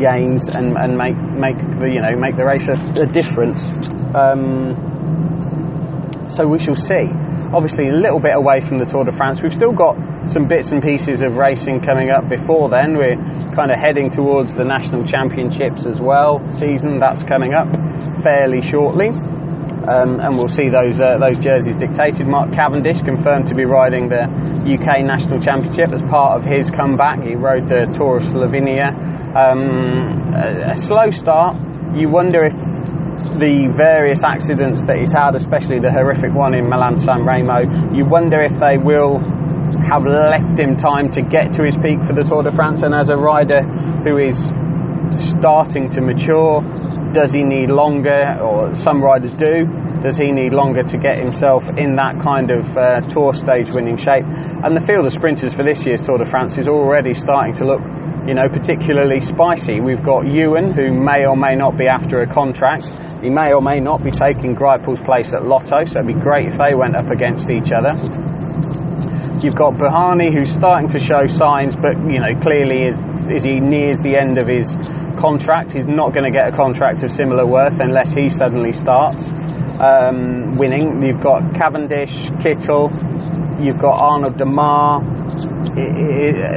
gains 0.00 0.48
and, 0.48 0.72
and 0.78 0.96
make 0.96 1.18
make 1.36 1.58
the 1.76 1.90
you 1.92 2.00
know 2.00 2.16
make 2.16 2.36
the 2.36 2.46
race 2.46 2.64
a, 2.64 3.02
a 3.02 3.06
difference. 3.12 3.68
Um, 4.14 4.97
so 6.38 6.46
we 6.46 6.58
shall 6.58 6.76
see. 6.76 7.10
Obviously, 7.50 7.88
a 7.88 7.98
little 7.98 8.20
bit 8.20 8.36
away 8.36 8.60
from 8.60 8.78
the 8.78 8.86
Tour 8.86 9.04
de 9.04 9.12
France. 9.12 9.42
We've 9.42 9.52
still 9.52 9.72
got 9.72 9.96
some 10.30 10.46
bits 10.46 10.70
and 10.70 10.82
pieces 10.82 11.22
of 11.22 11.36
racing 11.36 11.80
coming 11.80 12.10
up 12.10 12.28
before 12.28 12.70
then. 12.70 12.96
We're 12.96 13.18
kind 13.58 13.74
of 13.74 13.78
heading 13.80 14.10
towards 14.10 14.54
the 14.54 14.62
national 14.62 15.04
championships 15.04 15.86
as 15.86 16.00
well. 16.00 16.38
Season 16.54 17.00
that's 17.00 17.22
coming 17.24 17.54
up 17.54 17.66
fairly 18.22 18.60
shortly. 18.60 19.10
Um, 19.88 20.20
and 20.20 20.36
we'll 20.36 20.52
see 20.52 20.68
those 20.68 21.00
uh, 21.00 21.16
those 21.18 21.42
jerseys 21.42 21.74
dictated. 21.74 22.28
Mark 22.28 22.52
Cavendish 22.52 23.00
confirmed 23.00 23.48
to 23.48 23.54
be 23.54 23.64
riding 23.64 24.08
the 24.08 24.28
UK 24.62 25.02
National 25.02 25.40
Championship 25.40 25.90
as 25.90 26.02
part 26.02 26.38
of 26.38 26.44
his 26.44 26.70
comeback. 26.70 27.24
He 27.24 27.34
rode 27.34 27.66
the 27.66 27.88
Tour 27.96 28.18
of 28.18 28.22
Slovenia. 28.22 28.92
Um, 29.34 30.34
a, 30.36 30.70
a 30.70 30.74
slow 30.74 31.10
start. 31.10 31.56
You 31.96 32.10
wonder 32.10 32.44
if 32.44 32.52
the 33.38 33.72
various 33.76 34.22
accidents 34.24 34.84
that 34.84 34.98
he's 34.98 35.12
had, 35.12 35.34
especially 35.34 35.78
the 35.78 35.90
horrific 35.90 36.34
one 36.34 36.54
in 36.54 36.68
Milan 36.68 36.96
San 36.96 37.24
Remo, 37.24 37.66
you 37.94 38.04
wonder 38.06 38.42
if 38.42 38.58
they 38.58 38.78
will 38.78 39.18
have 39.88 40.04
left 40.06 40.58
him 40.58 40.76
time 40.76 41.10
to 41.12 41.22
get 41.22 41.52
to 41.54 41.64
his 41.64 41.76
peak 41.76 42.00
for 42.06 42.14
the 42.14 42.24
Tour 42.24 42.42
de 42.42 42.52
France. 42.52 42.82
And 42.82 42.94
as 42.94 43.10
a 43.10 43.16
rider 43.16 43.62
who 44.04 44.18
is 44.18 44.36
starting 45.10 45.88
to 45.90 46.00
mature, 46.00 46.62
does 47.12 47.32
he 47.32 47.42
need 47.42 47.70
longer, 47.70 48.38
or 48.40 48.74
some 48.74 49.02
riders 49.02 49.32
do, 49.32 49.64
does 50.00 50.16
he 50.16 50.30
need 50.30 50.52
longer 50.52 50.82
to 50.82 50.98
get 50.98 51.16
himself 51.16 51.64
in 51.78 51.96
that 51.96 52.20
kind 52.22 52.50
of 52.50 52.64
uh, 52.76 53.00
tour 53.08 53.32
stage 53.32 53.70
winning 53.70 53.96
shape? 53.96 54.24
And 54.62 54.76
the 54.76 54.84
field 54.86 55.06
of 55.06 55.12
sprinters 55.12 55.54
for 55.54 55.62
this 55.62 55.86
year's 55.86 56.02
Tour 56.02 56.18
de 56.18 56.28
France 56.28 56.58
is 56.58 56.68
already 56.68 57.14
starting 57.14 57.54
to 57.54 57.64
look 57.64 57.80
you 58.28 58.34
know, 58.34 58.46
particularly 58.46 59.20
spicy. 59.20 59.80
We've 59.80 60.04
got 60.04 60.28
Ewan, 60.28 60.72
who 60.72 60.92
may 60.92 61.24
or 61.24 61.34
may 61.34 61.56
not 61.56 61.78
be 61.78 61.86
after 61.88 62.20
a 62.20 62.26
contract. 62.28 62.84
He 63.22 63.30
may 63.30 63.52
or 63.52 63.60
may 63.60 63.80
not 63.80 64.02
be 64.02 64.10
taking 64.10 64.54
Greipel's 64.54 65.00
place 65.00 65.32
at 65.34 65.44
Lotto, 65.44 65.84
so 65.84 65.98
it'd 65.98 66.06
be 66.06 66.14
great 66.14 66.52
if 66.52 66.58
they 66.58 66.74
went 66.74 66.96
up 66.96 67.10
against 67.10 67.50
each 67.50 67.70
other. 67.74 67.94
You've 69.42 69.54
got 69.54 69.74
Bouhanni, 69.74 70.34
who's 70.34 70.52
starting 70.52 70.88
to 70.90 70.98
show 70.98 71.26
signs, 71.26 71.76
but 71.76 71.94
you 72.10 72.18
know, 72.18 72.34
clearly 72.40 72.86
is 72.86 72.96
is 73.30 73.44
he 73.44 73.60
nears 73.60 73.98
the 73.98 74.16
end 74.16 74.38
of 74.38 74.48
his 74.48 74.74
contract. 75.18 75.72
He's 75.74 75.86
not 75.86 76.14
going 76.14 76.24
to 76.24 76.30
get 76.30 76.48
a 76.48 76.56
contract 76.56 77.02
of 77.04 77.12
similar 77.12 77.46
worth 77.46 77.78
unless 77.80 78.12
he 78.12 78.28
suddenly 78.28 78.72
starts 78.72 79.30
um, 79.80 80.52
winning. 80.56 81.02
You've 81.02 81.20
got 81.20 81.54
Cavendish, 81.54 82.30
Kittel, 82.42 82.90
you've 83.62 83.78
got 83.78 84.00
Arnaud 84.00 84.34
Démare, 84.38 85.02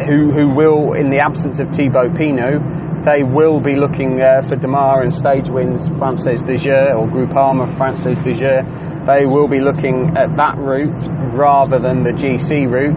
who, 0.08 0.32
who 0.32 0.56
will, 0.56 0.94
in 0.94 1.10
the 1.10 1.20
absence 1.20 1.60
of 1.60 1.70
Thibaut 1.70 2.16
Pinot, 2.18 2.62
they 3.04 3.24
will 3.24 3.60
be 3.60 3.76
looking 3.76 4.22
uh, 4.22 4.42
for 4.42 4.56
Démare 4.56 5.02
and 5.04 5.14
stage 5.14 5.50
wins 5.50 5.88
Frances 5.98 6.42
Jeux 6.42 6.94
or 6.98 7.08
Groupama 7.08 7.76
Frances 7.78 8.18
Jeux. 8.24 8.62
They 9.06 9.26
will 9.26 9.48
be 9.48 9.60
looking 9.60 10.14
at 10.16 10.36
that 10.38 10.58
route 10.62 10.94
rather 11.34 11.80
than 11.82 12.04
the 12.04 12.14
GC 12.14 12.70
route. 12.70 12.94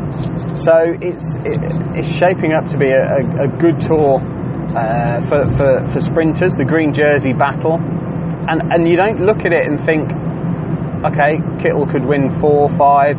So 0.52 0.76
it's 1.00 1.37
it, 1.49 1.61
it's 1.96 2.12
shaping 2.12 2.52
up 2.52 2.66
to 2.68 2.76
be 2.76 2.92
a, 2.92 3.00
a, 3.00 3.44
a 3.44 3.49
good 3.56 3.80
tour 3.80 4.20
uh, 4.76 5.20
for, 5.25 5.40
for, 5.56 5.73
for 5.92 6.00
sprinters, 6.00 6.52
the 6.54 6.64
green 6.64 6.92
jersey 6.92 7.32
battle. 7.32 7.80
And, 7.80 8.61
and 8.73 8.88
you 8.88 8.96
don't 8.96 9.25
look 9.25 9.40
at 9.46 9.52
it 9.52 9.64
and 9.64 9.80
think, 9.80 10.04
okay, 11.08 11.40
Kittel 11.64 11.90
could 11.90 12.04
win 12.04 12.38
four, 12.40 12.68
five, 12.76 13.16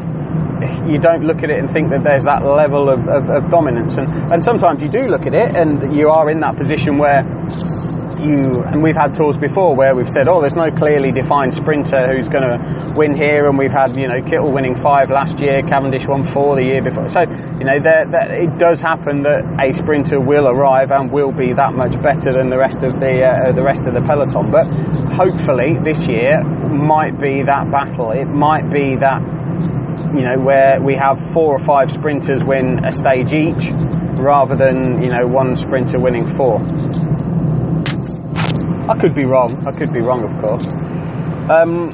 you 0.87 0.99
don't 0.99 1.23
look 1.23 1.43
at 1.43 1.49
it 1.49 1.59
and 1.59 1.69
think 1.69 1.89
that 1.89 2.03
there's 2.03 2.25
that 2.25 2.45
level 2.45 2.89
of, 2.89 3.07
of, 3.07 3.29
of, 3.29 3.49
dominance. 3.49 3.97
And, 3.97 4.07
and 4.31 4.43
sometimes 4.43 4.81
you 4.81 4.89
do 4.89 5.01
look 5.09 5.25
at 5.25 5.33
it 5.33 5.57
and 5.57 5.95
you 5.95 6.09
are 6.09 6.29
in 6.29 6.39
that 6.39 6.57
position 6.57 6.97
where 6.97 7.21
you, 8.21 8.63
and 8.71 8.81
we've 8.81 8.95
had 8.95 9.13
tours 9.13 9.37
before 9.37 9.75
where 9.75 9.95
we've 9.95 10.09
said, 10.09 10.27
oh, 10.27 10.39
there's 10.39 10.55
no 10.55 10.71
clearly 10.71 11.11
defined 11.11 11.53
sprinter 11.53 12.15
who's 12.15 12.29
going 12.29 12.47
to 12.47 12.93
win 12.95 13.13
here. 13.13 13.47
And 13.47 13.57
we've 13.57 13.71
had, 13.71 13.95
you 13.95 14.07
know, 14.07 14.21
Kittel 14.23 14.53
winning 14.53 14.75
five 14.75 15.09
last 15.09 15.39
year, 15.39 15.61
Cavendish 15.61 16.07
won 16.07 16.25
four 16.25 16.55
the 16.55 16.63
year 16.63 16.81
before. 16.81 17.07
So, 17.07 17.21
you 17.21 17.65
know, 17.65 17.77
there, 17.81 18.07
there, 18.09 18.43
it 18.43 18.57
does 18.57 18.79
happen 18.79 19.23
that 19.23 19.43
a 19.59 19.73
sprinter 19.73 20.19
will 20.19 20.47
arrive 20.47 20.91
and 20.91 21.11
will 21.11 21.31
be 21.31 21.53
that 21.53 21.73
much 21.73 21.99
better 22.01 22.31
than 22.31 22.49
the 22.49 22.57
rest 22.57 22.83
of 22.83 22.99
the, 22.99 23.13
uh, 23.25 23.51
the 23.51 23.63
rest 23.63 23.83
of 23.85 23.93
the 23.93 24.01
peloton. 24.01 24.51
But 24.51 24.67
hopefully 25.13 25.77
this 25.83 26.07
year 26.07 26.41
might 26.71 27.19
be 27.19 27.43
that 27.43 27.69
battle. 27.71 28.11
It 28.11 28.31
might 28.31 28.71
be 28.71 28.95
that 28.97 29.34
you 30.15 30.23
know, 30.23 30.39
where 30.39 30.81
we 30.81 30.95
have 30.95 31.33
four 31.33 31.55
or 31.55 31.63
five 31.63 31.91
sprinters 31.91 32.43
win 32.43 32.85
a 32.85 32.91
stage 32.91 33.33
each, 33.33 33.71
rather 34.19 34.55
than 34.55 35.01
you 35.01 35.09
know 35.09 35.27
one 35.27 35.55
sprinter 35.55 35.99
winning 35.99 36.27
four. 36.35 36.59
I 38.87 38.97
could 38.99 39.15
be 39.15 39.25
wrong. 39.25 39.65
I 39.67 39.71
could 39.71 39.91
be 39.91 39.99
wrong, 39.99 40.23
of 40.23 40.39
course. 40.41 40.67
Um, 41.49 41.89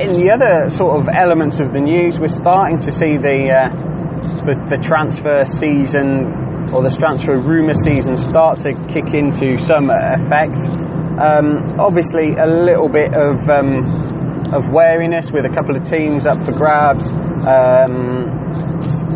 in 0.00 0.14
the 0.14 0.30
other 0.32 0.70
sort 0.70 1.00
of 1.00 1.08
elements 1.08 1.60
of 1.60 1.72
the 1.72 1.80
news, 1.80 2.18
we're 2.18 2.28
starting 2.28 2.78
to 2.80 2.92
see 2.92 3.16
the 3.16 3.52
uh, 3.52 3.90
the, 4.44 4.76
the, 4.76 4.78
transfer 4.82 5.44
season 5.44 6.72
or 6.72 6.82
the 6.82 6.94
transfer 6.98 7.38
rumour 7.38 7.74
season 7.74 8.16
start 8.16 8.58
to 8.60 8.72
kick 8.88 9.14
into 9.14 9.58
some 9.60 9.88
effect. 9.90 10.58
Um, 11.20 11.78
obviously, 11.78 12.34
a 12.34 12.46
little 12.46 12.88
bit 12.88 13.14
of 13.14 13.48
um, 13.48 13.84
of 14.52 14.68
wariness 14.68 15.30
with 15.30 15.44
a 15.44 15.52
couple 15.54 15.76
of 15.76 15.84
teams 15.84 16.26
up 16.26 16.42
for 16.44 16.52
grabs. 16.52 17.12
Um, 17.46 18.30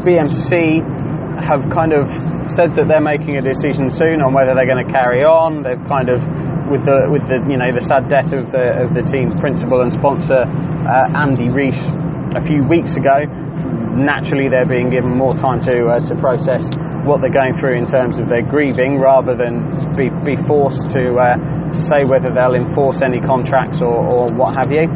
BMC 0.04 0.84
have 1.44 1.68
kind 1.72 1.92
of 1.92 2.08
said 2.48 2.72
that 2.76 2.86
they're 2.88 3.04
making 3.04 3.36
a 3.36 3.44
decision 3.44 3.90
soon 3.90 4.22
on 4.22 4.32
whether 4.32 4.54
they're 4.54 4.68
going 4.68 4.84
to 4.84 4.92
carry 4.92 5.24
on. 5.24 5.62
They've 5.62 5.80
kind 5.88 6.08
of 6.08 6.22
with 6.70 6.84
the 6.88 7.08
with 7.12 7.28
the 7.28 7.44
you 7.44 7.60
know 7.60 7.68
the 7.74 7.84
sad 7.84 8.08
death 8.08 8.32
of 8.32 8.48
the 8.52 8.88
of 8.88 8.94
the 8.94 9.04
team 9.04 9.36
principal 9.36 9.82
and 9.82 9.92
sponsor 9.92 10.48
uh, 10.48 11.12
Andy 11.12 11.52
Rihs 11.52 11.76
a 12.36 12.40
few 12.40 12.64
weeks 12.64 12.96
ago. 12.96 13.28
Naturally, 13.94 14.48
they're 14.48 14.68
being 14.68 14.90
given 14.90 15.12
more 15.16 15.36
time 15.36 15.60
to 15.60 15.74
uh, 15.88 16.00
to 16.08 16.14
process 16.16 16.64
what 17.04 17.20
they're 17.20 17.32
going 17.32 17.52
through 17.60 17.76
in 17.76 17.86
terms 17.86 18.18
of 18.18 18.28
their 18.28 18.42
grieving, 18.42 18.98
rather 18.98 19.36
than 19.36 19.68
be, 19.92 20.08
be 20.24 20.36
forced 20.48 20.90
to, 20.90 21.14
uh, 21.20 21.36
to 21.72 21.80
say 21.80 22.04
whether 22.04 22.32
they'll 22.34 22.54
enforce 22.54 23.02
any 23.02 23.20
contracts 23.20 23.80
or, 23.80 23.94
or 23.94 24.32
what 24.32 24.56
have 24.56 24.70
you. 24.70 24.88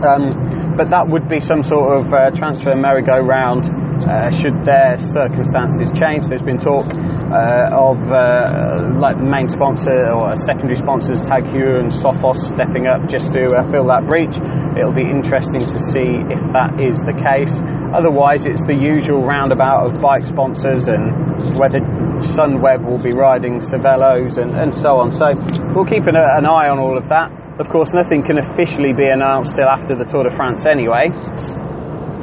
Um, 0.00 0.50
but 0.76 0.88
that 0.90 1.08
would 1.08 1.28
be 1.28 1.40
some 1.40 1.62
sort 1.62 1.98
of 1.98 2.12
uh, 2.12 2.30
transfer 2.30 2.74
merry-go-round 2.74 3.68
uh, 4.00 4.30
should 4.32 4.64
their 4.64 4.96
circumstances 4.96 5.92
change. 5.92 6.24
There's 6.24 6.40
been 6.40 6.56
talk 6.56 6.88
uh, 6.88 7.68
of 7.68 8.00
uh, 8.08 8.96
like 8.96 9.20
the 9.20 9.28
main 9.28 9.48
sponsor 9.48 10.08
or 10.08 10.32
secondary 10.34 10.76
sponsors 10.76 11.20
TAG 11.20 11.52
Heuer 11.52 11.84
and 11.84 11.92
Sophos 11.92 12.40
stepping 12.48 12.88
up 12.88 13.08
just 13.08 13.32
to 13.36 13.44
uh, 13.52 13.68
fill 13.68 13.92
that 13.92 14.08
breach. 14.08 14.32
It'll 14.78 14.96
be 14.96 15.04
interesting 15.04 15.60
to 15.60 15.78
see 15.92 16.24
if 16.32 16.40
that 16.56 16.80
is 16.80 16.96
the 17.04 17.12
case. 17.12 17.52
Otherwise, 17.92 18.46
it's 18.46 18.64
the 18.64 18.78
usual 18.78 19.20
roundabout 19.20 19.84
of 19.84 20.00
bike 20.00 20.24
sponsors 20.24 20.88
and 20.88 21.12
whether 21.60 21.84
Sunweb 22.20 22.84
will 22.84 23.02
be 23.02 23.12
riding 23.12 23.60
Cervelos 23.60 24.38
and, 24.38 24.54
and 24.54 24.74
so 24.74 24.96
on. 24.98 25.10
So 25.12 25.32
we'll 25.74 25.84
keep 25.84 26.06
an, 26.06 26.16
an 26.16 26.46
eye 26.46 26.68
on 26.68 26.78
all 26.78 26.96
of 26.96 27.08
that. 27.08 27.30
Of 27.58 27.68
course, 27.68 27.92
nothing 27.92 28.22
can 28.22 28.38
officially 28.38 28.92
be 28.92 29.04
announced 29.04 29.56
till 29.56 29.68
after 29.68 29.96
the 29.96 30.04
Tour 30.04 30.24
de 30.24 30.34
France 30.34 30.66
anyway. 30.66 31.08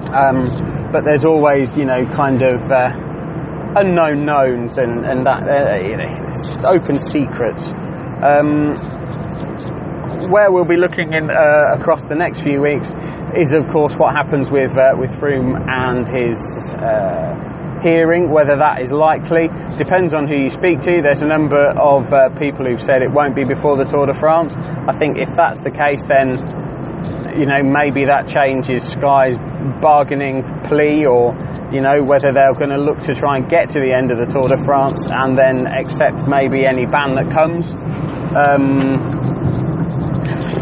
Um, 0.10 0.44
but 0.92 1.04
there's 1.04 1.26
always, 1.26 1.76
you 1.78 1.86
know, 1.86 2.06
kind 2.16 2.42
of 2.42 2.62
uh, 2.72 2.90
unknown 3.76 4.26
knowns 4.26 4.78
and, 4.78 5.06
and 5.06 5.26
that, 5.26 5.44
uh, 5.44 5.78
you 5.84 5.98
know, 5.98 6.70
open 6.70 6.96
secrets. 6.96 7.72
Um, 8.24 8.74
where 10.32 10.52
we'll 10.52 10.66
be 10.66 10.78
looking 10.78 11.14
in 11.14 11.30
uh, 11.30 11.76
across 11.76 12.06
the 12.06 12.16
next 12.16 12.42
few 12.42 12.62
weeks 12.62 12.92
is, 13.36 13.54
of 13.54 13.68
course, 13.72 13.94
what 13.96 14.16
happens 14.16 14.50
with 14.50 14.72
uh, 14.72 14.96
with 14.98 15.12
Froome 15.20 15.60
and 15.68 16.08
his 16.08 16.40
uh, 16.74 17.57
hearing. 17.82 18.30
Whether 18.30 18.58
that 18.58 18.82
is 18.82 18.92
likely 18.92 19.48
depends 19.78 20.14
on 20.14 20.28
who 20.28 20.36
you 20.36 20.50
speak 20.50 20.80
to. 20.82 21.02
There's 21.02 21.22
a 21.22 21.28
number 21.28 21.72
of 21.76 22.12
uh, 22.12 22.30
people 22.40 22.66
who've 22.66 22.82
said 22.82 23.02
it 23.02 23.12
won't 23.12 23.36
be 23.36 23.44
before 23.44 23.78
the 23.78 23.86
Tour 23.86 24.06
de 24.06 24.14
France. 24.14 24.54
I 24.56 24.96
think 24.98 25.18
if 25.20 25.34
that's 25.36 25.62
the 25.62 25.72
case, 25.72 26.04
then 26.06 26.36
you 27.38 27.46
know 27.46 27.62
maybe 27.62 28.06
that 28.06 28.28
changes 28.28 28.84
Sky's 28.84 29.38
bargaining 29.82 30.44
plea, 30.68 31.06
or 31.06 31.38
you 31.72 31.82
know 31.82 32.04
whether 32.04 32.34
they're 32.34 32.54
going 32.54 32.74
to 32.74 32.82
look 32.82 33.00
to 33.08 33.14
try 33.14 33.38
and 33.38 33.50
get 33.50 33.70
to 33.76 33.80
the 33.80 33.94
end 33.94 34.12
of 34.12 34.18
the 34.18 34.28
Tour 34.28 34.48
de 34.48 34.58
France 34.64 35.08
and 35.10 35.38
then 35.38 35.68
accept 35.68 36.28
maybe 36.28 36.66
any 36.66 36.86
ban 36.86 37.16
that 37.16 37.30
comes. 37.34 37.72
Um, 38.38 39.48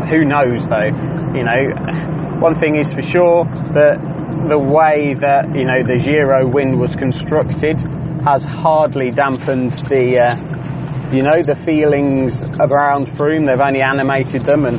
who 0.10 0.24
knows 0.24 0.68
though? 0.68 0.94
You 1.34 1.44
know, 1.44 2.40
one 2.40 2.56
thing 2.56 2.76
is 2.78 2.94
for 2.94 3.02
sure 3.02 3.46
that 3.74 4.15
the 4.48 4.60
way 4.60 5.14
that 5.14 5.56
you 5.56 5.66
know 5.66 5.82
the 5.86 5.98
Giro 5.98 6.48
win 6.48 6.80
was 6.80 6.96
constructed 6.96 7.82
has 8.24 8.46
hardly 8.46 9.12
dampened 9.12 9.74
the 9.90 10.20
uh, 10.20 11.14
you 11.14 11.24
know 11.24 11.42
the 11.42 11.56
feelings 11.56 12.42
around 12.60 13.08
Froome. 13.08 13.46
They've 13.46 13.60
only 13.60 13.82
animated 13.82 14.42
them, 14.42 14.66
and 14.66 14.78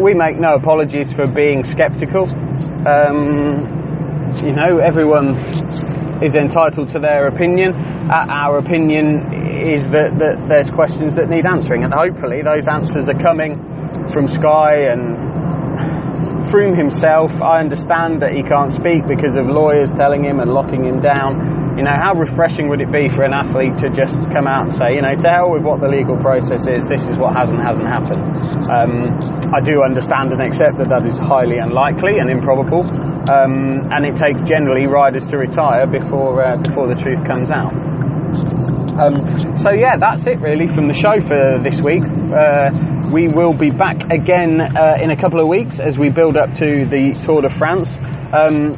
we 0.00 0.14
make 0.14 0.38
no 0.38 0.54
apologies 0.54 1.10
for 1.12 1.26
being 1.26 1.64
sceptical. 1.64 2.28
Um, 2.86 3.78
you 4.44 4.52
know, 4.52 4.78
everyone 4.78 5.36
is 6.22 6.34
entitled 6.34 6.92
to 6.92 6.98
their 6.98 7.28
opinion. 7.28 7.74
Uh, 8.10 8.26
our 8.28 8.58
opinion 8.58 9.64
is 9.64 9.88
that, 9.90 10.16
that 10.18 10.48
there's 10.48 10.70
questions 10.70 11.16
that 11.16 11.28
need 11.28 11.46
answering, 11.46 11.84
and 11.84 11.92
hopefully 11.92 12.42
those 12.42 12.66
answers 12.68 13.08
are 13.08 13.18
coming 13.18 13.54
from 14.12 14.28
Sky 14.28 14.92
and 14.92 15.27
Froome 16.48 16.76
himself, 16.76 17.30
I 17.42 17.60
understand 17.60 18.22
that 18.22 18.32
he 18.32 18.42
can't 18.42 18.72
speak 18.72 19.04
because 19.06 19.36
of 19.36 19.44
lawyers 19.44 19.92
telling 19.92 20.24
him 20.24 20.40
and 20.40 20.50
locking 20.50 20.84
him 20.84 20.98
down. 20.98 21.76
You 21.76 21.84
know, 21.84 21.92
how 21.92 22.16
refreshing 22.16 22.68
would 22.72 22.80
it 22.80 22.90
be 22.90 23.08
for 23.12 23.22
an 23.22 23.36
athlete 23.36 23.76
to 23.84 23.92
just 23.92 24.16
come 24.32 24.48
out 24.48 24.64
and 24.66 24.74
say, 24.74 24.96
you 24.96 25.02
know, 25.04 25.12
to 25.12 25.28
hell 25.28 25.52
with 25.52 25.62
what 25.62 25.80
the 25.84 25.88
legal 25.88 26.16
process 26.16 26.64
is, 26.64 26.88
this 26.88 27.04
is 27.04 27.20
what 27.20 27.36
has 27.36 27.52
and 27.52 27.60
hasn't 27.60 27.86
happened. 27.86 28.32
Um, 28.64 29.52
I 29.52 29.60
do 29.60 29.84
understand 29.84 30.32
and 30.32 30.40
accept 30.40 30.80
that 30.80 30.88
that 30.88 31.04
is 31.04 31.20
highly 31.20 31.60
unlikely 31.60 32.18
and 32.18 32.32
improbable, 32.32 32.82
um, 33.28 33.92
and 33.92 34.08
it 34.08 34.16
takes 34.16 34.40
generally 34.42 34.88
riders 34.88 35.28
to 35.28 35.36
retire 35.36 35.86
before, 35.86 36.42
uh, 36.42 36.56
before 36.56 36.88
the 36.88 36.98
truth 36.98 37.22
comes 37.28 37.52
out. 37.52 38.77
Um, 38.98 39.14
so 39.56 39.70
yeah, 39.70 39.94
that's 39.94 40.26
it 40.26 40.40
really 40.42 40.66
from 40.66 40.88
the 40.88 40.94
show 40.98 41.22
for 41.22 41.62
this 41.62 41.78
week. 41.78 42.02
Uh, 42.02 42.74
we 43.14 43.30
will 43.30 43.54
be 43.54 43.70
back 43.70 44.10
again 44.10 44.58
uh, 44.58 44.98
in 44.98 45.14
a 45.14 45.16
couple 45.16 45.38
of 45.38 45.46
weeks 45.46 45.78
as 45.78 45.96
we 45.96 46.10
build 46.10 46.36
up 46.36 46.50
to 46.58 46.82
the 46.82 47.14
Tour 47.22 47.42
de 47.42 47.48
France. 47.48 47.94
Um, 48.34 48.74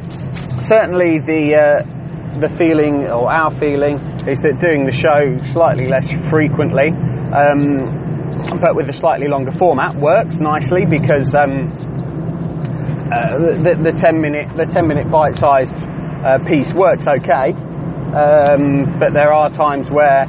certainly, 0.61 1.17
the 1.25 1.57
uh, 1.57 2.37
the 2.37 2.49
feeling 2.53 3.09
or 3.09 3.33
our 3.33 3.49
feeling 3.57 3.97
is 4.29 4.45
that 4.45 4.61
doing 4.61 4.85
the 4.85 4.93
show 4.93 5.41
slightly 5.49 5.89
less 5.89 6.13
frequently, 6.29 6.93
um, 7.33 7.81
but 8.61 8.77
with 8.77 8.93
a 8.93 8.93
slightly 8.93 9.27
longer 9.27 9.51
format 9.57 9.97
works 9.97 10.37
nicely 10.37 10.85
because 10.85 11.33
um, 11.33 11.65
uh, 13.09 13.57
the, 13.57 13.73
the, 13.89 13.91
10 13.91 14.21
minute 14.21 14.53
the 14.55 14.69
10 14.69 14.87
minute 14.87 15.09
bite 15.09 15.35
sized 15.35 15.75
uh, 16.23 16.37
piece 16.45 16.71
works 16.73 17.07
okay 17.09 17.57
um, 18.13 18.99
but 18.99 19.13
there 19.13 19.31
are 19.31 19.49
times 19.49 19.89
where, 19.89 20.27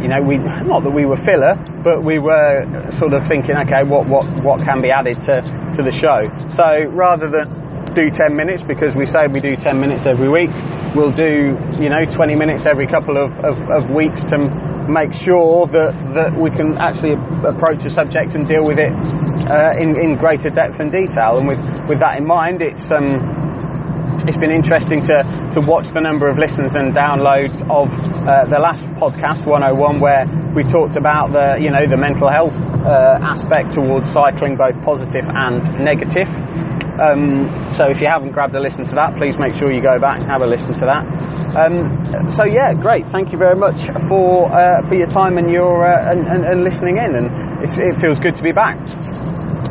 you 0.00 0.08
know, 0.08 0.20
we 0.20 0.36
not 0.36 0.82
that 0.84 0.92
we 0.92 1.06
were 1.06 1.16
filler, 1.16 1.56
but 1.82 2.04
we 2.04 2.18
were 2.18 2.90
sort 2.90 3.14
of 3.14 3.26
thinking, 3.26 3.56
okay, 3.64 3.82
what 3.84 4.06
what 4.08 4.24
what 4.44 4.60
can 4.60 4.80
be 4.80 4.90
added 4.90 5.20
to 5.22 5.40
to 5.76 5.82
the 5.82 5.92
show? 5.92 6.28
So 6.52 6.64
rather 6.92 7.30
than 7.30 7.48
do 7.94 8.10
10 8.10 8.34
minutes 8.34 8.62
because 8.62 8.96
we 8.96 9.06
say 9.06 9.30
we 9.30 9.40
do 9.40 9.54
10 9.54 9.78
minutes 9.78 10.04
every 10.04 10.28
week, 10.28 10.50
we'll 10.94 11.12
do 11.14 11.56
you 11.80 11.88
know 11.88 12.04
20 12.04 12.34
minutes 12.36 12.66
every 12.66 12.86
couple 12.86 13.16
of, 13.16 13.30
of, 13.44 13.56
of 13.70 13.90
weeks 13.90 14.24
to 14.24 14.36
make 14.88 15.14
sure 15.14 15.66
that, 15.66 15.92
that 16.14 16.30
we 16.36 16.50
can 16.50 16.76
actually 16.76 17.14
approach 17.48 17.84
a 17.84 17.90
subject 17.90 18.34
and 18.34 18.46
deal 18.46 18.62
with 18.62 18.78
it 18.78 18.92
uh, 19.48 19.72
in, 19.80 19.96
in 20.00 20.16
greater 20.16 20.50
depth 20.50 20.80
and 20.80 20.92
detail. 20.92 21.38
And 21.38 21.48
with, 21.48 21.60
with 21.88 22.00
that 22.00 22.18
in 22.18 22.26
mind, 22.26 22.60
it's 22.60 22.90
um, 22.92 23.43
it's 24.22 24.36
been 24.38 24.52
interesting 24.52 25.02
to, 25.02 25.22
to 25.52 25.60
watch 25.66 25.88
the 25.92 26.00
number 26.00 26.28
of 26.30 26.38
listens 26.38 26.76
and 26.76 26.94
downloads 26.94 27.58
of 27.66 27.90
uh, 28.24 28.46
the 28.46 28.58
last 28.62 28.82
podcast 28.96 29.44
101 29.44 30.00
where 30.00 30.24
we 30.54 30.62
talked 30.62 30.96
about 30.96 31.32
the 31.32 31.58
you 31.60 31.70
know 31.70 31.82
the 31.84 31.98
mental 31.98 32.30
health 32.30 32.54
uh, 32.86 33.18
aspect 33.20 33.74
towards 33.74 34.08
cycling 34.08 34.56
both 34.56 34.78
positive 34.84 35.26
and 35.26 35.66
negative. 35.82 36.30
Um, 36.94 37.66
so 37.68 37.90
if 37.90 37.98
you 37.98 38.06
haven't 38.06 38.30
grabbed 38.30 38.54
a 38.54 38.62
listen 38.62 38.86
to 38.86 38.94
that 38.94 39.18
please 39.18 39.34
make 39.36 39.58
sure 39.58 39.72
you 39.72 39.82
go 39.82 39.98
back 39.98 40.22
and 40.22 40.30
have 40.30 40.42
a 40.42 40.46
listen 40.46 40.72
to 40.78 40.86
that. 40.86 41.04
Um, 41.58 42.28
so 42.30 42.46
yeah 42.46 42.72
great. 42.72 43.06
Thank 43.10 43.32
you 43.32 43.38
very 43.38 43.58
much 43.58 43.90
for 44.08 44.46
uh, 44.48 44.86
for 44.86 44.96
your 44.96 45.10
time 45.10 45.38
and 45.38 45.50
your 45.50 45.82
uh, 45.82 46.10
and, 46.10 46.26
and, 46.26 46.44
and, 46.44 46.62
listening 46.62 46.96
in 46.96 47.18
and 47.18 47.26
it 47.60 48.00
feels 48.00 48.18
good 48.18 48.36
to 48.36 48.42
be 48.42 48.52
back. 48.52 48.78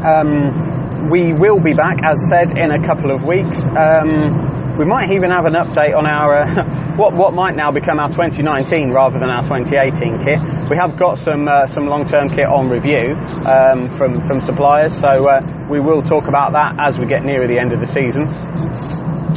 Um, 0.04 0.93
we 1.10 1.34
will 1.34 1.60
be 1.60 1.74
back, 1.74 2.00
as 2.04 2.18
said, 2.30 2.58
in 2.58 2.72
a 2.72 2.82
couple 2.86 3.12
of 3.12 3.24
weeks. 3.28 3.68
Um, 3.68 4.54
we 4.78 4.86
might 4.86 5.12
even 5.14 5.30
have 5.30 5.46
an 5.46 5.54
update 5.54 5.94
on 5.94 6.10
our 6.10 6.42
uh, 6.42 6.96
what 6.98 7.14
what 7.14 7.34
might 7.34 7.56
now 7.56 7.72
become 7.72 8.00
our 8.00 8.10
2019 8.10 8.90
rather 8.90 9.20
than 9.20 9.30
our 9.30 9.44
2018 9.44 10.26
kit. 10.26 10.40
We 10.70 10.78
have 10.82 10.98
got 10.98 11.18
some 11.18 11.48
uh, 11.48 11.68
some 11.68 11.86
long-term 11.86 12.30
kit 12.30 12.50
on 12.50 12.70
review 12.70 13.14
um, 13.46 13.86
from 13.98 14.26
from 14.26 14.42
suppliers, 14.42 14.94
so 14.94 15.10
uh, 15.30 15.40
we 15.70 15.80
will 15.80 16.02
talk 16.02 16.28
about 16.28 16.54
that 16.54 16.78
as 16.82 16.98
we 16.98 17.06
get 17.06 17.24
nearer 17.24 17.48
the 17.48 17.60
end 17.60 17.74
of 17.74 17.80
the 17.80 17.90
season. 17.90 18.26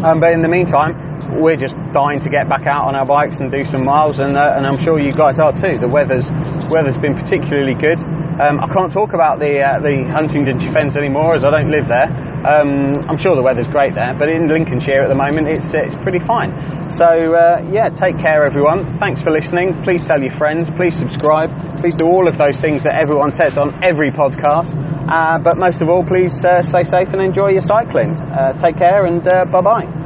Um, 0.05 0.21
but 0.21 0.33
in 0.33 0.41
the 0.41 0.49
meantime, 0.49 1.16
we're 1.41 1.57
just 1.57 1.75
dying 1.93 2.21
to 2.21 2.31
get 2.31 2.49
back 2.49 2.67
out 2.67 2.85
on 2.87 2.95
our 2.95 3.07
bikes 3.07 3.41
and 3.41 3.51
do 3.51 3.63
some 3.63 3.85
miles, 3.85 4.19
and, 4.19 4.37
uh, 4.37 4.55
and 4.57 4.67
I'm 4.67 4.79
sure 4.79 5.01
you 5.01 5.11
guys 5.13 5.39
are 5.39 5.53
too. 5.53 5.79
The 5.79 5.89
weather's 5.89 6.31
weather's 6.71 6.99
been 6.99 7.15
particularly 7.15 7.75
good. 7.75 8.01
Um, 8.37 8.61
I 8.61 8.69
can't 8.69 8.93
talk 8.93 9.15
about 9.17 9.41
the 9.41 9.65
uh, 9.65 9.81
the 9.81 10.05
Huntingdonshire 10.13 10.73
Fens 10.73 10.97
anymore 10.97 11.35
as 11.35 11.45
I 11.45 11.51
don't 11.51 11.73
live 11.73 11.89
there. 11.89 12.05
Um, 12.45 12.93
I'm 13.09 13.17
sure 13.17 13.35
the 13.35 13.43
weather's 13.43 13.67
great 13.69 13.95
there, 13.97 14.13
but 14.13 14.29
in 14.29 14.47
Lincolnshire 14.53 15.03
at 15.03 15.11
the 15.11 15.17
moment 15.17 15.49
it's 15.49 15.73
it's 15.73 15.97
pretty 15.97 16.21
fine. 16.21 16.53
So 16.93 17.07
uh, 17.07 17.65
yeah, 17.73 17.89
take 17.89 18.21
care 18.21 18.45
everyone. 18.45 18.93
Thanks 19.01 19.23
for 19.23 19.33
listening. 19.33 19.81
Please 19.89 20.05
tell 20.05 20.21
your 20.21 20.37
friends. 20.37 20.69
Please 20.77 20.95
subscribe. 20.95 21.49
Please 21.81 21.97
do 21.97 22.07
all 22.07 22.29
of 22.29 22.37
those 22.37 22.61
things 22.61 22.85
that 22.85 22.95
everyone 22.95 23.33
says 23.33 23.57
on 23.57 23.83
every 23.83 24.13
podcast. 24.13 24.77
Uh, 25.09 25.39
but 25.43 25.57
most 25.57 25.81
of 25.81 25.89
all, 25.89 26.05
please 26.05 26.45
uh, 26.45 26.61
stay 26.61 26.83
safe 26.83 27.09
and 27.17 27.23
enjoy 27.23 27.49
your 27.57 27.63
cycling. 27.63 28.21
Uh, 28.21 28.53
take 28.59 28.77
care 28.77 29.07
and 29.07 29.27
uh, 29.33 29.45
bye 29.47 29.63
bye. 29.63 30.06